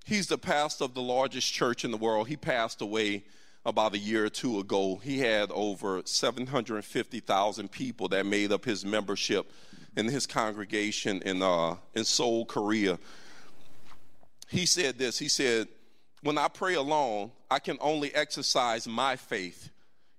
he's 0.05 0.27
the 0.27 0.39
pastor 0.39 0.85
of 0.85 0.95
the 0.95 1.03
largest 1.03 1.53
church 1.53 1.85
in 1.85 1.91
the 1.91 1.97
world. 1.97 2.29
He 2.29 2.37
passed 2.37 2.81
away 2.81 3.25
about 3.65 3.95
a 3.95 3.99
year 3.99 4.27
or 4.27 4.31
two 4.31 4.59
ago. 4.59 4.97
He 4.97 5.19
had 5.19 5.51
over 5.51 6.03
750,000 6.05 7.71
people 7.71 8.09
that 8.09 8.27
made 8.27 8.53
up 8.53 8.65
his 8.65 8.85
membership 8.85 9.51
in 9.97 10.07
his 10.07 10.27
congregation 10.27 11.23
in, 11.23 11.43
uh, 11.43 11.77
in 11.95 12.05
Seoul, 12.05 12.45
Korea. 12.45 12.99
He 14.49 14.67
said 14.67 14.99
this 14.99 15.19
He 15.19 15.29
said, 15.29 15.69
When 16.23 16.39
I 16.39 16.49
pray 16.49 16.75
alone, 16.75 17.33
I 17.51 17.59
can 17.59 17.79
only 17.81 18.15
exercise 18.15 18.87
my 18.87 19.17
faith. 19.17 19.71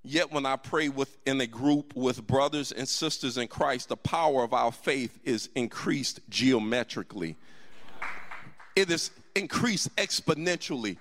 Yet 0.02 0.32
when 0.32 0.45
I 0.45 0.56
pray 0.56 0.89
with, 0.89 1.17
in 1.26 1.41
a 1.41 1.48
group 1.48 1.93
with 1.95 2.26
brothers 2.26 2.72
and 2.72 2.88
sisters 2.88 3.38
in 3.38 3.48
Christ, 3.48 3.89
the 3.89 3.98
power 3.98 4.43
of 4.43 4.54
our 4.54 4.72
faith 4.72 5.19
is 5.24 5.50
increased 5.56 6.22
geometrically 6.30 7.36
it 8.79 8.89
is 8.89 9.11
increased 9.35 9.95
exponentially. 9.95 10.97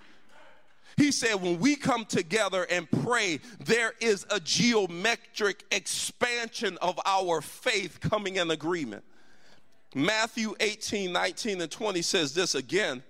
He 0.96 1.12
said, 1.12 1.36
when 1.36 1.60
we 1.60 1.76
come 1.76 2.04
together 2.04 2.66
and 2.68 2.90
pray, 2.90 3.38
there 3.64 3.94
is 4.00 4.26
a 4.30 4.40
geometric 4.40 5.64
expansion 5.70 6.76
of 6.82 6.98
our 7.06 7.40
faith 7.40 8.00
coming 8.00 8.36
in 8.36 8.50
agreement. 8.50 9.04
Matthew 9.94 10.54
18, 10.58 11.12
19, 11.12 11.60
and 11.60 11.70
20 11.70 12.02
says 12.02 12.34
this 12.34 12.56
again. 12.56 13.02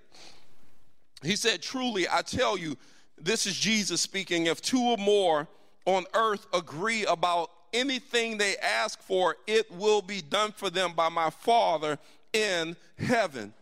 He 1.22 1.35
said, 1.35 1.62
Truly, 1.62 2.07
I 2.11 2.22
tell 2.22 2.57
you, 2.57 2.76
this 3.16 3.46
is 3.46 3.57
Jesus 3.57 4.00
speaking. 4.00 4.46
If 4.46 4.61
two 4.61 4.81
or 4.81 4.98
more 4.98 5.48
on 5.87 6.04
earth 6.14 6.46
agree 6.52 7.04
about 7.07 7.50
anything 7.72 8.37
they 8.37 8.57
ask 8.59 9.00
for, 9.00 9.37
it 9.46 9.70
will 9.72 10.02
be 10.02 10.20
done 10.20 10.52
for 10.52 10.70
them 10.70 10.92
by 10.92 11.09
my 11.09 11.31
Father 11.31 11.98
in 12.33 12.76
heaven. 12.98 13.54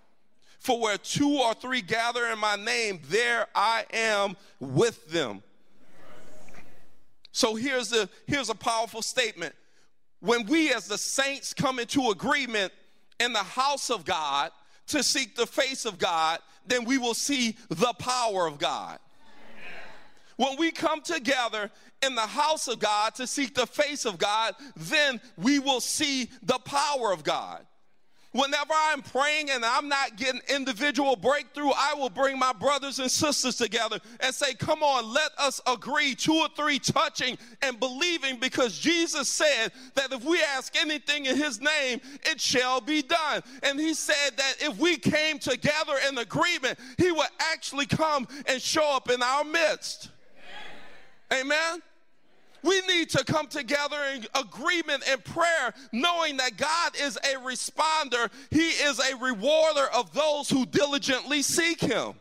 For 0.66 0.80
where 0.80 0.98
two 0.98 1.38
or 1.38 1.54
three 1.54 1.80
gather 1.80 2.26
in 2.26 2.40
my 2.40 2.56
name, 2.56 2.98
there 3.08 3.46
I 3.54 3.84
am 3.92 4.36
with 4.58 5.06
them. 5.12 5.44
So 7.30 7.54
here's 7.54 7.92
a, 7.92 8.08
here's 8.26 8.50
a 8.50 8.54
powerful 8.56 9.00
statement. 9.00 9.54
When 10.18 10.44
we 10.46 10.72
as 10.72 10.88
the 10.88 10.98
saints 10.98 11.54
come 11.54 11.78
into 11.78 12.10
agreement, 12.10 12.72
in 13.20 13.32
the 13.32 13.38
house 13.38 13.90
of 13.90 14.04
God 14.04 14.50
to 14.88 15.04
seek 15.04 15.36
the 15.36 15.46
face 15.46 15.84
of 15.84 15.98
God, 15.98 16.40
then 16.66 16.84
we 16.84 16.98
will 16.98 17.14
see 17.14 17.56
the 17.68 17.92
power 18.00 18.48
of 18.48 18.58
God. 18.58 18.98
When 20.34 20.56
we 20.58 20.72
come 20.72 21.00
together 21.00 21.70
in 22.04 22.16
the 22.16 22.22
house 22.22 22.66
of 22.66 22.80
God 22.80 23.14
to 23.14 23.28
seek 23.28 23.54
the 23.54 23.68
face 23.68 24.04
of 24.04 24.18
God, 24.18 24.56
then 24.74 25.20
we 25.36 25.60
will 25.60 25.80
see 25.80 26.28
the 26.42 26.58
power 26.58 27.12
of 27.12 27.22
God. 27.22 27.64
Whenever 28.36 28.74
I'm 28.74 29.00
praying 29.00 29.50
and 29.50 29.64
I'm 29.64 29.88
not 29.88 30.16
getting 30.16 30.42
individual 30.54 31.16
breakthrough, 31.16 31.70
I 31.74 31.94
will 31.94 32.10
bring 32.10 32.38
my 32.38 32.52
brothers 32.52 32.98
and 32.98 33.10
sisters 33.10 33.56
together 33.56 33.98
and 34.20 34.34
say, 34.34 34.52
Come 34.54 34.82
on, 34.82 35.10
let 35.12 35.30
us 35.38 35.60
agree, 35.66 36.14
two 36.14 36.34
or 36.34 36.48
three 36.54 36.78
touching 36.78 37.38
and 37.62 37.80
believing, 37.80 38.38
because 38.38 38.78
Jesus 38.78 39.28
said 39.28 39.72
that 39.94 40.12
if 40.12 40.22
we 40.22 40.42
ask 40.42 40.76
anything 40.76 41.24
in 41.24 41.36
His 41.36 41.60
name, 41.60 42.00
it 42.24 42.38
shall 42.38 42.80
be 42.82 43.00
done. 43.00 43.42
And 43.62 43.80
He 43.80 43.94
said 43.94 44.36
that 44.36 44.56
if 44.60 44.76
we 44.78 44.98
came 44.98 45.38
together 45.38 45.94
in 46.06 46.18
agreement, 46.18 46.78
He 46.98 47.10
would 47.10 47.28
actually 47.52 47.86
come 47.86 48.28
and 48.46 48.60
show 48.60 48.94
up 48.94 49.10
in 49.10 49.22
our 49.22 49.44
midst. 49.44 50.10
Amen. 51.32 51.82
We 52.66 52.80
need 52.82 53.10
to 53.10 53.24
come 53.24 53.46
together 53.46 53.96
in 54.14 54.26
agreement 54.34 55.04
and 55.08 55.24
prayer, 55.24 55.72
knowing 55.92 56.36
that 56.38 56.56
God 56.56 56.92
is 57.00 57.16
a 57.16 57.36
responder. 57.36 58.28
He 58.50 58.70
is 58.70 58.98
a 58.98 59.16
rewarder 59.16 59.86
of 59.94 60.12
those 60.12 60.50
who 60.50 60.66
diligently 60.66 61.42
seek 61.42 61.80
Him. 61.80 62.14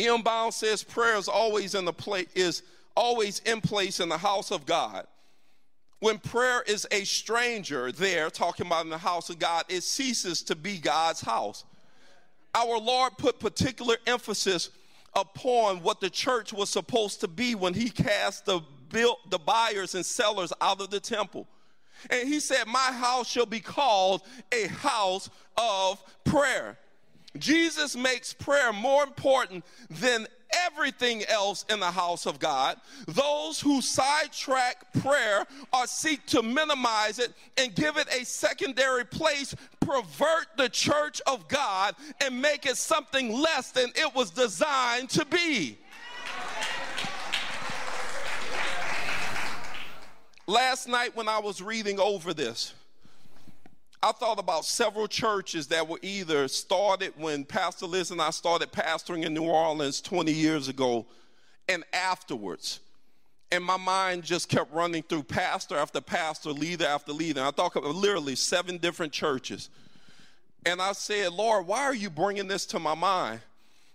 E.M. 0.00 0.22
Bound 0.22 0.54
says 0.54 0.84
prayer 0.84 1.16
is 1.16 1.26
always 1.26 1.74
in 1.74 1.84
the 1.84 1.92
place 1.92 2.28
is 2.36 2.62
always 2.94 3.40
in 3.40 3.60
place 3.60 3.98
in 3.98 4.08
the 4.08 4.18
house 4.18 4.52
of 4.52 4.64
God. 4.64 5.06
When 5.98 6.18
prayer 6.18 6.62
is 6.62 6.86
a 6.92 7.02
stranger 7.04 7.90
there, 7.90 8.30
talking 8.30 8.66
about 8.66 8.84
in 8.84 8.90
the 8.90 8.98
house 8.98 9.30
of 9.30 9.40
God, 9.40 9.64
it 9.68 9.82
ceases 9.82 10.42
to 10.42 10.54
be 10.54 10.78
God's 10.78 11.20
house. 11.20 11.64
Our 12.54 12.78
Lord 12.78 13.18
put 13.18 13.40
particular 13.40 13.96
emphasis 14.06 14.70
upon 15.14 15.82
what 15.82 16.00
the 16.00 16.10
church 16.10 16.52
was 16.52 16.70
supposed 16.70 17.20
to 17.20 17.28
be 17.28 17.54
when 17.54 17.74
he 17.74 17.90
cast 17.90 18.46
the, 18.46 18.60
built, 18.90 19.18
the 19.30 19.38
buyers 19.38 19.94
and 19.94 20.04
sellers 20.04 20.52
out 20.60 20.80
of 20.80 20.90
the 20.90 21.00
temple. 21.00 21.46
And 22.10 22.28
he 22.28 22.40
said, 22.40 22.66
My 22.66 22.92
house 22.92 23.28
shall 23.28 23.46
be 23.46 23.60
called 23.60 24.22
a 24.52 24.68
house 24.68 25.30
of 25.56 26.02
prayer. 26.24 26.78
Jesus 27.36 27.96
makes 27.96 28.32
prayer 28.32 28.72
more 28.72 29.02
important 29.02 29.64
than 29.90 30.26
everything 30.66 31.24
else 31.24 31.64
in 31.68 31.80
the 31.80 31.90
house 31.90 32.26
of 32.26 32.38
God. 32.38 32.76
Those 33.06 33.60
who 33.60 33.82
sidetrack 33.82 34.92
prayer 35.00 35.46
or 35.72 35.86
seek 35.86 36.24
to 36.26 36.42
minimize 36.42 37.18
it 37.18 37.32
and 37.56 37.74
give 37.74 37.96
it 37.96 38.08
a 38.08 38.24
secondary 38.24 39.04
place 39.04 39.54
pervert 39.88 40.46
the 40.56 40.68
church 40.68 41.20
of 41.26 41.48
God 41.48 41.94
and 42.20 42.40
make 42.40 42.66
it 42.66 42.76
something 42.76 43.32
less 43.32 43.70
than 43.70 43.90
it 43.94 44.14
was 44.14 44.30
designed 44.30 45.10
to 45.10 45.24
be. 45.24 45.78
Last 50.46 50.88
night, 50.88 51.14
when 51.14 51.28
I 51.28 51.38
was 51.38 51.60
reading 51.60 52.00
over 52.00 52.32
this, 52.32 52.72
I 54.02 54.12
thought 54.12 54.38
about 54.38 54.64
several 54.64 55.08
churches 55.08 55.66
that 55.68 55.86
were 55.86 55.98
either 56.02 56.48
started 56.48 57.12
when 57.16 57.44
Pastor 57.44 57.86
Liz 57.86 58.10
and 58.10 58.20
I 58.20 58.30
started 58.30 58.70
pastoring 58.70 59.24
in 59.24 59.34
New 59.34 59.44
Orleans 59.44 60.00
20 60.00 60.32
years 60.32 60.68
ago 60.68 61.04
and 61.68 61.84
afterwards. 61.92 62.80
And 63.50 63.64
my 63.64 63.78
mind 63.78 64.24
just 64.24 64.48
kept 64.48 64.72
running 64.74 65.02
through 65.02 65.22
pastor 65.22 65.76
after 65.76 66.00
pastor, 66.00 66.50
leader 66.50 66.84
after 66.84 67.12
leader. 67.12 67.40
And 67.40 67.48
I 67.48 67.50
thought 67.50 67.74
literally 67.76 68.36
seven 68.36 68.76
different 68.76 69.12
churches. 69.12 69.70
And 70.66 70.82
I 70.82 70.92
said, 70.92 71.32
Lord, 71.32 71.66
why 71.66 71.84
are 71.84 71.94
you 71.94 72.10
bringing 72.10 72.46
this 72.46 72.66
to 72.66 72.78
my 72.78 72.94
mind? 72.94 73.40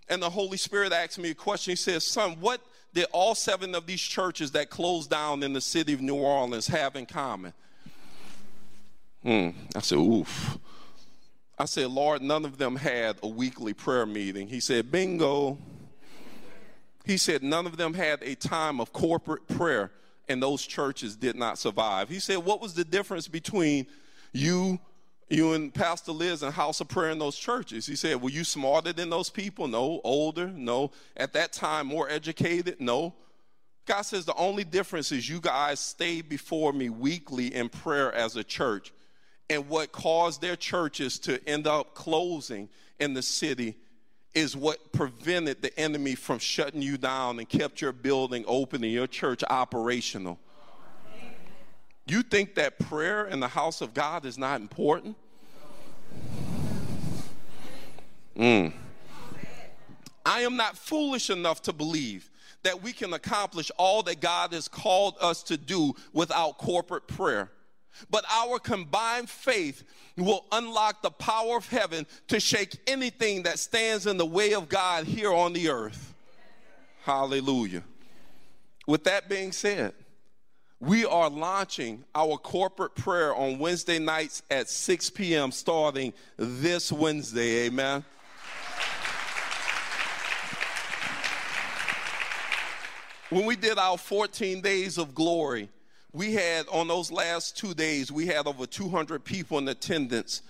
And 0.08 0.20
the 0.20 0.30
Holy 0.30 0.56
Spirit 0.56 0.92
asked 0.92 1.18
me 1.18 1.30
a 1.30 1.34
question. 1.34 1.72
He 1.72 1.76
says, 1.76 2.04
Son, 2.04 2.32
what 2.40 2.60
did 2.92 3.06
all 3.12 3.34
seven 3.34 3.74
of 3.74 3.86
these 3.86 4.00
churches 4.00 4.50
that 4.52 4.70
closed 4.70 5.10
down 5.10 5.42
in 5.42 5.52
the 5.52 5.60
city 5.60 5.92
of 5.92 6.00
New 6.00 6.16
Orleans 6.16 6.66
have 6.66 6.96
in 6.96 7.06
common? 7.06 7.52
Hmm. 9.22 9.50
I 9.74 9.80
said, 9.80 9.98
oof. 9.98 10.58
I 11.58 11.64
said, 11.66 11.90
Lord, 11.90 12.22
none 12.22 12.44
of 12.44 12.58
them 12.58 12.76
had 12.76 13.16
a 13.22 13.28
weekly 13.28 13.72
prayer 13.72 14.06
meeting. 14.06 14.48
He 14.48 14.60
said, 14.60 14.90
bingo. 14.90 15.58
He 17.04 17.18
said, 17.18 17.42
none 17.42 17.66
of 17.66 17.76
them 17.76 17.94
had 17.94 18.22
a 18.22 18.34
time 18.34 18.80
of 18.80 18.92
corporate 18.92 19.46
prayer, 19.46 19.90
and 20.28 20.42
those 20.42 20.66
churches 20.66 21.16
did 21.16 21.36
not 21.36 21.58
survive. 21.58 22.08
He 22.08 22.18
said, 22.18 22.38
what 22.38 22.60
was 22.60 22.74
the 22.74 22.84
difference 22.84 23.28
between 23.28 23.86
you, 24.32 24.78
you 25.28 25.52
and 25.52 25.72
Pastor 25.72 26.12
Liz 26.12 26.42
and 26.42 26.52
House 26.52 26.80
of 26.80 26.88
Prayer 26.88 27.10
in 27.10 27.18
those 27.18 27.36
churches? 27.36 27.86
He 27.86 27.94
said, 27.94 28.22
were 28.22 28.30
you 28.30 28.42
smarter 28.42 28.92
than 28.92 29.10
those 29.10 29.28
people? 29.28 29.68
No. 29.68 30.00
Older? 30.02 30.48
No. 30.48 30.92
At 31.16 31.34
that 31.34 31.52
time, 31.52 31.88
more 31.88 32.08
educated? 32.08 32.80
No. 32.80 33.14
God 33.86 34.02
says, 34.02 34.24
the 34.24 34.34
only 34.36 34.64
difference 34.64 35.12
is 35.12 35.28
you 35.28 35.40
guys 35.40 35.78
stayed 35.78 36.30
before 36.30 36.72
me 36.72 36.88
weekly 36.88 37.54
in 37.54 37.68
prayer 37.68 38.14
as 38.14 38.34
a 38.36 38.44
church 38.44 38.94
and 39.50 39.68
what 39.68 39.92
caused 39.92 40.40
their 40.40 40.56
churches 40.56 41.18
to 41.18 41.46
end 41.46 41.66
up 41.66 41.94
closing 41.94 42.70
in 42.98 43.12
the 43.12 43.20
city 43.20 43.76
is 44.34 44.56
what 44.56 44.92
prevented 44.92 45.62
the 45.62 45.78
enemy 45.78 46.14
from 46.14 46.38
shutting 46.38 46.82
you 46.82 46.96
down 46.96 47.38
and 47.38 47.48
kept 47.48 47.80
your 47.80 47.92
building 47.92 48.44
open 48.46 48.82
and 48.82 48.92
your 48.92 49.06
church 49.06 49.44
operational. 49.48 50.38
You 52.06 52.22
think 52.22 52.54
that 52.56 52.78
prayer 52.78 53.26
in 53.26 53.40
the 53.40 53.48
house 53.48 53.80
of 53.80 53.94
God 53.94 54.26
is 54.26 54.36
not 54.36 54.60
important? 54.60 55.16
Mm. 58.36 58.72
I 60.26 60.40
am 60.40 60.56
not 60.56 60.76
foolish 60.76 61.30
enough 61.30 61.62
to 61.62 61.72
believe 61.72 62.30
that 62.62 62.82
we 62.82 62.92
can 62.92 63.12
accomplish 63.12 63.70
all 63.76 64.02
that 64.02 64.20
God 64.20 64.52
has 64.52 64.68
called 64.68 65.16
us 65.20 65.42
to 65.44 65.56
do 65.56 65.94
without 66.12 66.58
corporate 66.58 67.06
prayer. 67.06 67.50
But 68.10 68.24
our 68.30 68.58
combined 68.58 69.28
faith 69.28 69.84
will 70.16 70.44
unlock 70.52 71.02
the 71.02 71.10
power 71.10 71.56
of 71.56 71.68
heaven 71.68 72.06
to 72.28 72.40
shake 72.40 72.76
anything 72.86 73.42
that 73.44 73.58
stands 73.58 74.06
in 74.06 74.16
the 74.16 74.26
way 74.26 74.54
of 74.54 74.68
God 74.68 75.04
here 75.04 75.32
on 75.32 75.52
the 75.52 75.68
earth. 75.68 76.14
Hallelujah. 77.04 77.82
With 78.86 79.04
that 79.04 79.28
being 79.28 79.52
said, 79.52 79.94
we 80.80 81.04
are 81.06 81.30
launching 81.30 82.04
our 82.14 82.36
corporate 82.36 82.94
prayer 82.94 83.34
on 83.34 83.58
Wednesday 83.58 83.98
nights 83.98 84.42
at 84.50 84.68
6 84.68 85.10
p.m. 85.10 85.50
starting 85.50 86.12
this 86.36 86.92
Wednesday. 86.92 87.66
Amen. 87.66 88.04
When 93.30 93.46
we 93.46 93.56
did 93.56 93.78
our 93.78 93.96
14 93.96 94.60
days 94.60 94.98
of 94.98 95.14
glory, 95.14 95.68
we 96.14 96.32
had 96.32 96.66
on 96.68 96.86
those 96.86 97.10
last 97.10 97.56
two 97.56 97.74
days, 97.74 98.10
we 98.10 98.26
had 98.26 98.46
over 98.46 98.66
200 98.66 99.24
people 99.24 99.58
in 99.58 99.66
attendance, 99.66 100.42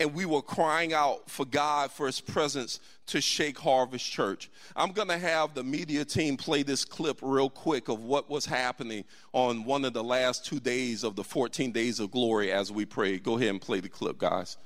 and 0.00 0.12
we 0.12 0.26
were 0.26 0.42
crying 0.42 0.92
out 0.92 1.30
for 1.30 1.46
God, 1.46 1.92
for 1.92 2.06
His 2.06 2.20
presence 2.20 2.80
to 3.06 3.20
shake 3.20 3.56
Harvest 3.56 4.04
Church. 4.10 4.50
I'm 4.74 4.90
going 4.90 5.06
to 5.08 5.18
have 5.18 5.54
the 5.54 5.62
media 5.62 6.04
team 6.04 6.36
play 6.36 6.64
this 6.64 6.84
clip 6.84 7.20
real 7.22 7.48
quick 7.48 7.88
of 7.88 8.02
what 8.02 8.28
was 8.28 8.44
happening 8.44 9.04
on 9.32 9.64
one 9.64 9.84
of 9.84 9.92
the 9.92 10.02
last 10.02 10.44
two 10.44 10.58
days 10.58 11.04
of 11.04 11.14
the 11.14 11.24
14 11.24 11.70
days 11.70 12.00
of 12.00 12.10
glory 12.10 12.50
as 12.50 12.72
we 12.72 12.84
pray. 12.84 13.18
Go 13.18 13.36
ahead 13.36 13.50
and 13.50 13.60
play 13.60 13.78
the 13.78 13.88
clip, 13.88 14.18
guys. 14.18 14.56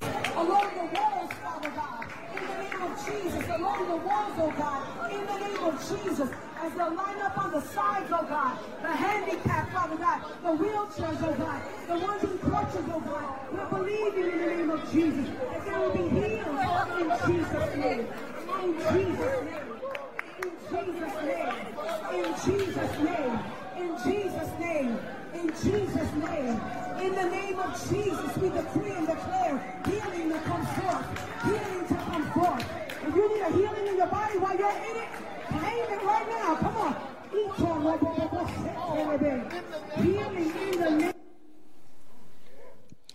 Along 0.00 0.74
the 0.74 0.98
walls, 0.98 1.32
Father 1.44 1.70
God, 1.70 2.06
in 2.34 2.42
the 2.42 2.58
name 2.58 2.82
of 2.82 3.06
Jesus, 3.06 3.48
along 3.50 3.88
the 3.88 3.96
walls, 3.96 4.34
oh 4.38 4.54
God, 4.58 5.12
in 5.12 5.26
the 5.26 5.38
name 5.38 5.64
of 5.64 5.78
Jesus 5.78 6.28
as 6.62 6.72
they'll 6.74 6.94
line 6.94 7.20
up 7.20 7.36
on 7.36 7.50
the 7.50 7.60
sides, 7.60 8.08
oh 8.12 8.24
God, 8.28 8.56
the 8.82 8.88
handicapped, 8.88 9.72
Father 9.72 9.96
God, 9.96 10.22
the 10.42 10.48
wheelchairs, 10.48 11.22
oh 11.22 11.34
God, 11.38 11.62
the 11.88 11.98
ones 12.04 12.24
in 12.24 12.38
crutches, 12.38 12.84
oh 12.92 13.00
God. 13.00 13.38
We're 13.52 13.78
believing 13.78 14.32
in 14.32 14.38
the 14.38 14.46
name 14.46 14.70
of 14.70 14.92
Jesus 14.92 15.28
that 15.28 15.64
they 15.64 15.78
will 15.78 15.92
be 15.92 16.08
healed 16.08 16.52
in 16.98 17.08
Jesus' 17.26 17.76
name. 17.76 18.06
In 18.62 18.74
Jesus' 18.92 19.42
name. 19.42 19.62
In 20.42 20.54
Jesus' 20.70 21.16
name. 21.22 21.52
In 22.12 22.28
Jesus' 22.44 22.94
name. 22.98 23.38
In 23.78 23.88
Jesus' 24.04 24.52
name. 24.58 24.98
In 25.34 25.48
Jesus' 25.48 26.12
name. 26.26 26.60
In 27.00 27.14
the 27.14 27.28
name 27.30 27.58
of 27.58 27.72
Jesus, 27.88 28.36
we 28.36 28.48
decree 28.50 28.92
and 28.92 29.06
declare 29.06 29.82
healing 29.86 30.28
to 30.30 30.38
come 30.40 30.66
forth. 30.66 31.06
Healing 31.44 31.86
to 31.88 31.94
come 31.94 32.30
forth. 32.32 32.64
If 33.06 33.14
you 33.14 33.34
need 33.34 33.42
a 33.42 33.50
healing 33.50 33.86
in 33.88 33.96
your 33.96 34.06
body 34.06 34.38
while 34.38 34.56
you're 34.56 34.70
in 34.70 34.96
it, 34.96 35.08
Claim 35.52 35.84
it 35.84 36.02
right 36.02 36.28
now. 36.28 36.56
Come 36.56 36.76
on. 36.76 37.12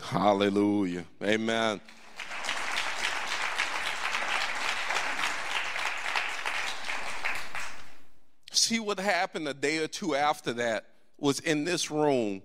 Hallelujah. 0.01 1.05
Amen. 1.21 1.81
See 8.51 8.79
what 8.79 8.99
happened 8.99 9.47
a 9.47 9.53
day 9.53 9.77
or 9.79 9.87
two 9.87 10.15
after 10.15 10.53
that. 10.53 10.85
was 11.17 11.39
in 11.39 11.63
this 11.63 11.89
room, 11.89 12.41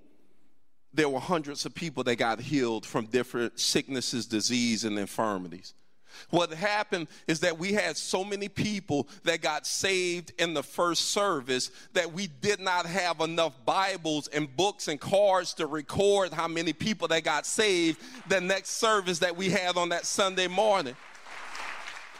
there 0.94 1.08
were 1.08 1.20
hundreds 1.20 1.64
of 1.66 1.74
people 1.74 2.04
that 2.04 2.16
got 2.16 2.40
healed 2.40 2.86
from 2.86 3.06
different 3.06 3.58
sicknesses, 3.58 4.26
disease, 4.26 4.84
and 4.84 4.98
infirmities. 4.98 5.74
What 6.30 6.52
happened 6.52 7.08
is 7.26 7.40
that 7.40 7.58
we 7.58 7.72
had 7.72 7.96
so 7.96 8.24
many 8.24 8.48
people 8.48 9.08
that 9.24 9.40
got 9.40 9.66
saved 9.66 10.32
in 10.38 10.54
the 10.54 10.62
first 10.62 11.10
service 11.10 11.70
that 11.92 12.12
we 12.12 12.26
did 12.26 12.60
not 12.60 12.86
have 12.86 13.20
enough 13.20 13.52
Bibles 13.64 14.28
and 14.28 14.54
books 14.56 14.88
and 14.88 15.00
cards 15.00 15.54
to 15.54 15.66
record 15.66 16.32
how 16.32 16.48
many 16.48 16.72
people 16.72 17.08
that 17.08 17.24
got 17.24 17.46
saved 17.46 18.00
the 18.28 18.40
next 18.40 18.70
service 18.70 19.18
that 19.20 19.36
we 19.36 19.50
had 19.50 19.76
on 19.76 19.90
that 19.90 20.06
Sunday 20.06 20.48
morning. 20.48 20.96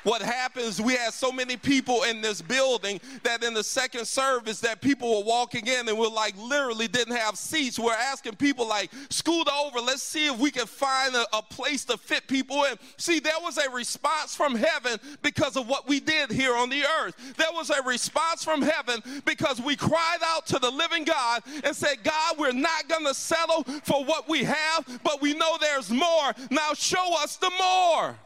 What 0.04 0.20
happens, 0.20 0.80
we 0.80 0.94
had 0.94 1.12
so 1.12 1.30
many 1.30 1.56
people 1.56 2.02
in 2.04 2.20
this 2.20 2.42
building 2.42 3.00
that 3.22 3.44
in 3.44 3.54
the 3.54 3.62
second 3.62 4.06
service 4.06 4.60
that 4.60 4.80
people 4.80 5.18
were 5.18 5.24
walking 5.24 5.66
in 5.66 5.88
and 5.88 5.96
we're 5.96 6.08
like 6.08 6.36
literally 6.36 6.88
didn't 6.88 7.16
have 7.16 7.36
seats. 7.36 7.78
We're 7.78 7.92
asking 7.92 8.36
people 8.36 8.66
like, 8.66 8.90
scoot 9.10 9.48
over, 9.48 9.80
let's 9.80 10.02
see 10.02 10.26
if 10.26 10.38
we 10.38 10.50
can 10.50 10.66
find 10.66 11.14
a, 11.14 11.24
a 11.32 11.42
place 11.42 11.84
to 11.86 11.96
fit 11.96 12.26
people 12.26 12.64
in. 12.64 12.76
See, 12.96 13.20
there 13.20 13.32
was 13.42 13.58
a 13.58 13.70
response 13.70 14.34
from 14.34 14.56
heaven 14.56 14.98
because 15.22 15.56
of 15.56 15.68
what 15.68 15.86
we 15.86 16.00
did 16.00 16.30
here 16.32 16.56
on 16.56 16.68
the 16.68 16.82
earth. 17.00 17.34
There 17.36 17.52
was 17.52 17.70
a 17.70 17.80
response 17.82 18.42
from 18.42 18.62
heaven 18.62 19.02
because 19.24 19.60
we 19.60 19.76
cried 19.76 20.18
out 20.24 20.46
to 20.46 20.58
the 20.58 20.70
living 20.70 21.04
God 21.04 21.42
and 21.62 21.76
said, 21.76 22.02
God, 22.02 22.38
we're 22.38 22.52
not 22.52 22.88
going 22.88 23.06
to 23.06 23.14
settle 23.14 23.62
for 23.84 24.04
what 24.04 24.28
we 24.28 24.42
have, 24.42 25.00
but 25.04 25.22
we 25.22 25.34
know 25.34 25.56
there's 25.60 25.90
more. 25.90 26.32
Now 26.50 26.72
show 26.74 27.14
us 27.22 27.36
the 27.36 27.50
more. 27.58 28.16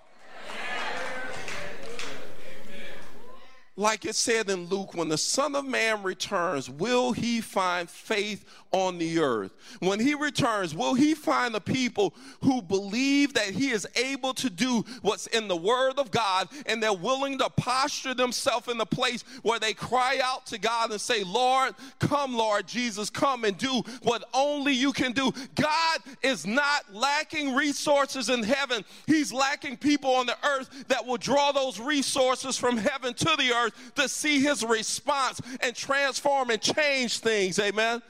Like 3.77 4.07
it 4.07 4.15
said 4.15 4.49
in 4.49 4.67
Luke, 4.67 4.95
when 4.95 5.11
the 5.11 5.19
Son 5.19 5.55
of 5.55 5.67
Man 5.67 6.03
returns, 6.03 6.71
will 6.71 7.13
he 7.13 7.43
find 7.43 7.91
faith 7.91 8.47
on 8.73 8.97
the 8.97 9.19
earth? 9.19 9.53
When 9.81 10.01
he 10.01 10.15
returns, 10.15 10.75
will 10.75 10.95
he 10.95 11.15
find 11.15 11.55
the 11.55 11.61
people 11.61 12.15
who 12.43 12.63
believe 12.63 13.35
that 13.35 13.51
he 13.51 13.71
is 13.71 13.87
able 13.95 14.33
to 14.35 14.49
do 14.49 14.83
what's 15.03 15.27
in 15.27 15.47
the 15.47 15.57
Word 15.57 15.99
of 15.99 16.11
God 16.11 16.49
and 16.65 16.83
they're 16.83 16.93
willing 16.93 17.39
to 17.39 17.51
posture 17.51 18.15
themselves 18.15 18.69
in 18.69 18.79
the 18.79 18.87
place 18.87 19.23
where 19.43 19.59
they 19.59 19.75
cry 19.75 20.21
out 20.25 20.47
to 20.47 20.59
God 20.59 20.91
and 20.91 21.01
say, 21.01 21.23
Lord, 21.23 21.75
come, 21.99 22.35
Lord 22.35 22.67
Jesus, 22.67 23.11
come 23.11 23.45
and 23.45 23.59
do 23.59 23.83
what 24.03 24.25
only 24.33 24.73
you 24.73 24.93
can 24.93 25.13
do. 25.13 25.33
God 25.55 26.01
is 26.23 26.47
not 26.47 26.95
lacking 26.95 27.55
resources 27.55 28.31
in 28.31 28.43
heaven, 28.43 28.85
He's 29.07 29.35
lacking 29.35 29.77
people 29.77 30.15
on 30.15 30.25
the 30.25 30.37
earth 30.47 30.85
that 30.89 31.05
will 31.05 31.19
draw 31.19 31.53
those 31.53 31.79
resources 31.79 32.57
from 32.57 32.79
heaven 32.79 33.13
to 33.13 33.37
the 33.37 33.53
earth 33.53 33.66
to 33.95 34.09
see 34.09 34.41
His 34.41 34.65
response 34.65 35.41
and 35.61 35.75
transform 35.75 36.51
and 36.51 36.61
change 36.61 37.19
things. 37.19 37.59
Amen. 37.59 38.03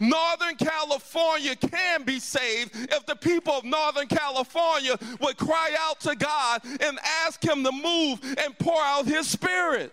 Northern 0.00 0.56
California 0.56 1.56
can 1.56 2.02
be 2.02 2.18
saved 2.18 2.74
if 2.74 3.06
the 3.06 3.16
people 3.16 3.54
of 3.54 3.64
Northern 3.64 4.08
California 4.08 4.98
would 5.20 5.36
cry 5.36 5.74
out 5.78 6.00
to 6.00 6.14
God 6.14 6.60
and 6.64 6.98
ask 7.24 7.42
Him 7.42 7.64
to 7.64 7.72
move 7.72 8.20
and 8.38 8.58
pour 8.58 8.80
out 8.82 9.06
His 9.06 9.28
Spirit. 9.28 9.92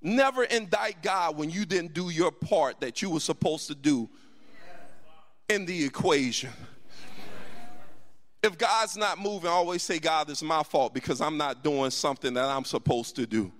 Never 0.00 0.44
indict 0.44 1.02
God 1.02 1.36
when 1.36 1.50
you 1.50 1.64
didn't 1.64 1.92
do 1.92 2.08
your 2.08 2.30
part 2.30 2.80
that 2.80 3.02
you 3.02 3.10
were 3.10 3.20
supposed 3.20 3.66
to 3.66 3.74
do 3.74 4.08
in 5.48 5.66
the 5.66 5.84
equation. 5.84 6.50
If 8.42 8.56
God's 8.56 8.96
not 8.96 9.18
moving, 9.18 9.48
I 9.48 9.52
always 9.52 9.82
say, 9.82 9.98
God, 9.98 10.30
it's 10.30 10.42
my 10.42 10.62
fault 10.62 10.94
because 10.94 11.20
I'm 11.20 11.36
not 11.36 11.64
doing 11.64 11.90
something 11.90 12.34
that 12.34 12.44
I'm 12.44 12.64
supposed 12.64 13.16
to 13.16 13.26
do. 13.26 13.50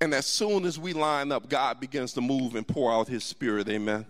And 0.00 0.14
as 0.14 0.26
soon 0.26 0.64
as 0.64 0.78
we 0.78 0.92
line 0.92 1.32
up, 1.32 1.48
God 1.48 1.80
begins 1.80 2.12
to 2.12 2.20
move 2.20 2.54
and 2.54 2.66
pour 2.66 2.92
out 2.92 3.08
his 3.08 3.24
spirit. 3.24 3.68
Amen. 3.68 4.06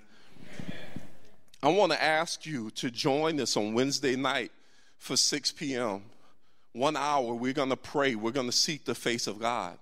I 1.62 1.68
want 1.70 1.92
to 1.92 2.02
ask 2.02 2.44
you 2.44 2.70
to 2.72 2.90
join 2.90 3.40
us 3.40 3.56
on 3.56 3.72
Wednesday 3.72 4.14
night 4.14 4.52
for 4.98 5.16
6 5.16 5.52
p.m. 5.52 6.02
One 6.72 6.96
hour, 6.96 7.34
we're 7.34 7.54
going 7.54 7.70
to 7.70 7.76
pray. 7.76 8.14
We're 8.14 8.30
going 8.30 8.46
to 8.46 8.52
seek 8.52 8.84
the 8.84 8.94
face 8.94 9.26
of 9.26 9.40
God. 9.40 9.78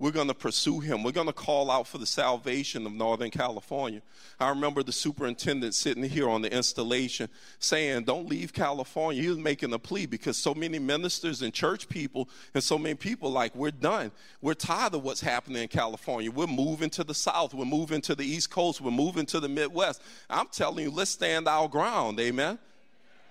We're 0.00 0.10
going 0.10 0.26
to 0.26 0.34
pursue 0.34 0.80
him. 0.80 1.04
We're 1.04 1.12
going 1.12 1.28
to 1.28 1.32
call 1.32 1.70
out 1.70 1.86
for 1.86 1.98
the 1.98 2.06
salvation 2.06 2.84
of 2.84 2.92
Northern 2.92 3.30
California. 3.30 4.02
I 4.40 4.48
remember 4.48 4.82
the 4.82 4.92
superintendent 4.92 5.72
sitting 5.74 6.02
here 6.02 6.28
on 6.28 6.42
the 6.42 6.52
installation 6.52 7.28
saying, 7.60 8.02
Don't 8.02 8.28
leave 8.28 8.52
California. 8.52 9.22
He 9.22 9.28
was 9.28 9.38
making 9.38 9.72
a 9.72 9.78
plea 9.78 10.06
because 10.06 10.36
so 10.36 10.52
many 10.52 10.80
ministers 10.80 11.42
and 11.42 11.54
church 11.54 11.88
people 11.88 12.28
and 12.54 12.62
so 12.62 12.76
many 12.76 12.96
people, 12.96 13.30
like, 13.30 13.54
we're 13.54 13.70
done. 13.70 14.10
We're 14.42 14.54
tired 14.54 14.94
of 14.94 15.04
what's 15.04 15.20
happening 15.20 15.62
in 15.62 15.68
California. 15.68 16.28
We're 16.28 16.48
moving 16.48 16.90
to 16.90 17.04
the 17.04 17.14
South. 17.14 17.54
We're 17.54 17.64
moving 17.64 18.00
to 18.02 18.16
the 18.16 18.26
East 18.26 18.50
Coast. 18.50 18.80
We're 18.80 18.90
moving 18.90 19.26
to 19.26 19.38
the 19.38 19.48
Midwest. 19.48 20.02
I'm 20.28 20.48
telling 20.48 20.84
you, 20.84 20.90
let's 20.90 21.12
stand 21.12 21.46
our 21.46 21.68
ground. 21.68 22.18
Amen. 22.18 22.58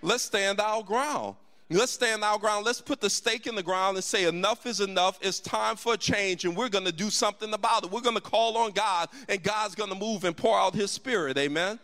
Let's 0.02 0.24
stand 0.24 0.62
our 0.62 0.82
ground. 0.82 1.36
Let's 1.70 1.92
stand 1.94 2.24
our 2.24 2.38
ground. 2.38 2.66
Let's 2.66 2.82
put 2.82 3.02
the 3.02 3.10
stake 3.10 3.48
in 3.48 3.56
the 3.56 3.64
ground 3.64 3.98
and 3.98 4.04
say, 4.04 4.26
enough 4.26 4.66
is 4.66 4.80
enough. 4.80 5.18
It's 5.22 5.40
time 5.40 5.76
for 5.76 5.94
a 5.94 5.98
change, 5.98 6.46
and 6.46 6.56
we're 6.56 6.70
going 6.70 6.86
to 6.86 6.92
do 6.92 7.10
something 7.10 7.54
about 7.54 7.84
it. 7.86 7.92
We're 7.92 8.02
going 8.02 8.16
to 8.16 8.22
call 8.22 8.58
on 8.58 8.72
God, 8.72 9.10
and 9.28 9.42
God's 9.42 9.74
going 9.74 9.90
to 9.90 9.96
move 9.96 10.24
and 10.24 10.36
pour 10.36 10.60
out 10.60 10.76
His 10.76 10.92
Spirit. 10.92 11.38
Amen? 11.38 11.80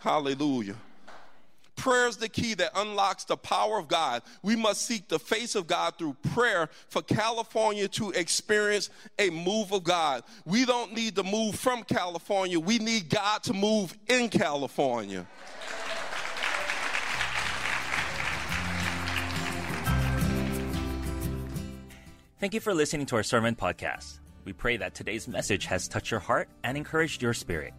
Hallelujah. 0.00 0.76
Prayer 1.78 2.08
is 2.08 2.16
the 2.16 2.28
key 2.28 2.54
that 2.54 2.72
unlocks 2.74 3.22
the 3.22 3.36
power 3.36 3.78
of 3.78 3.86
God. 3.86 4.22
We 4.42 4.56
must 4.56 4.82
seek 4.82 5.08
the 5.08 5.18
face 5.20 5.54
of 5.54 5.68
God 5.68 5.94
through 5.96 6.16
prayer 6.34 6.68
for 6.88 7.02
California 7.02 7.86
to 7.88 8.10
experience 8.10 8.90
a 9.16 9.30
move 9.30 9.72
of 9.72 9.84
God. 9.84 10.24
We 10.44 10.64
don't 10.64 10.92
need 10.92 11.14
to 11.16 11.22
move 11.22 11.54
from 11.54 11.84
California, 11.84 12.58
we 12.58 12.78
need 12.78 13.08
God 13.08 13.44
to 13.44 13.54
move 13.54 13.96
in 14.08 14.28
California. 14.28 15.24
Thank 22.40 22.54
you 22.54 22.60
for 22.60 22.72
listening 22.72 23.04
to 23.06 23.16
our 23.16 23.24
sermon 23.24 23.56
podcast. 23.56 24.20
We 24.44 24.52
pray 24.52 24.76
that 24.76 24.94
today's 24.94 25.26
message 25.26 25.66
has 25.66 25.88
touched 25.88 26.12
your 26.12 26.20
heart 26.20 26.48
and 26.62 26.76
encouraged 26.76 27.20
your 27.20 27.34
spirit. 27.34 27.74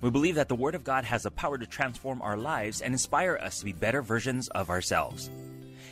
We 0.00 0.10
believe 0.10 0.34
that 0.34 0.48
the 0.48 0.56
Word 0.56 0.74
of 0.74 0.82
God 0.82 1.04
has 1.04 1.22
the 1.22 1.30
power 1.30 1.56
to 1.56 1.66
transform 1.68 2.20
our 2.20 2.36
lives 2.36 2.80
and 2.80 2.92
inspire 2.92 3.38
us 3.40 3.60
to 3.60 3.64
be 3.64 3.72
better 3.72 4.02
versions 4.02 4.48
of 4.48 4.70
ourselves. 4.70 5.30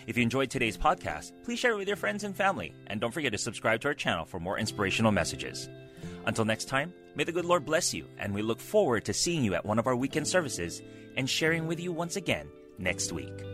If 0.09 0.17
you 0.17 0.25
enjoyed 0.25 0.51
today's 0.51 0.77
podcast, 0.77 1.31
please 1.45 1.61
share 1.61 1.75
it 1.75 1.77
with 1.77 1.87
your 1.87 1.97
friends 1.97 2.25
and 2.25 2.35
family, 2.35 2.75
and 2.89 3.01
don't 3.01 3.15
forget 3.15 3.31
to 3.31 3.39
subscribe 3.39 3.81
to 3.83 3.89
our 3.89 3.95
channel 3.95 4.25
for 4.25 4.41
more 4.41 4.59
inspirational 4.59 5.13
messages. 5.13 5.69
Until 6.27 6.45
next 6.45 6.65
time, 6.65 6.93
may 7.15 7.23
the 7.23 7.31
good 7.31 7.45
Lord 7.45 7.65
bless 7.65 7.95
you, 7.95 8.07
and 8.19 8.35
we 8.35 8.43
look 8.43 8.59
forward 8.59 9.05
to 9.05 9.15
seeing 9.15 9.45
you 9.45 9.55
at 9.55 9.65
one 9.65 9.79
of 9.79 9.87
our 9.87 9.95
weekend 9.95 10.27
services 10.27 10.83
and 11.17 11.31
sharing 11.31 11.69
with 11.69 11.79
you 11.79 11.93
once 11.93 12.17
again 12.17 12.49
next 12.77 13.13
week. 13.13 13.50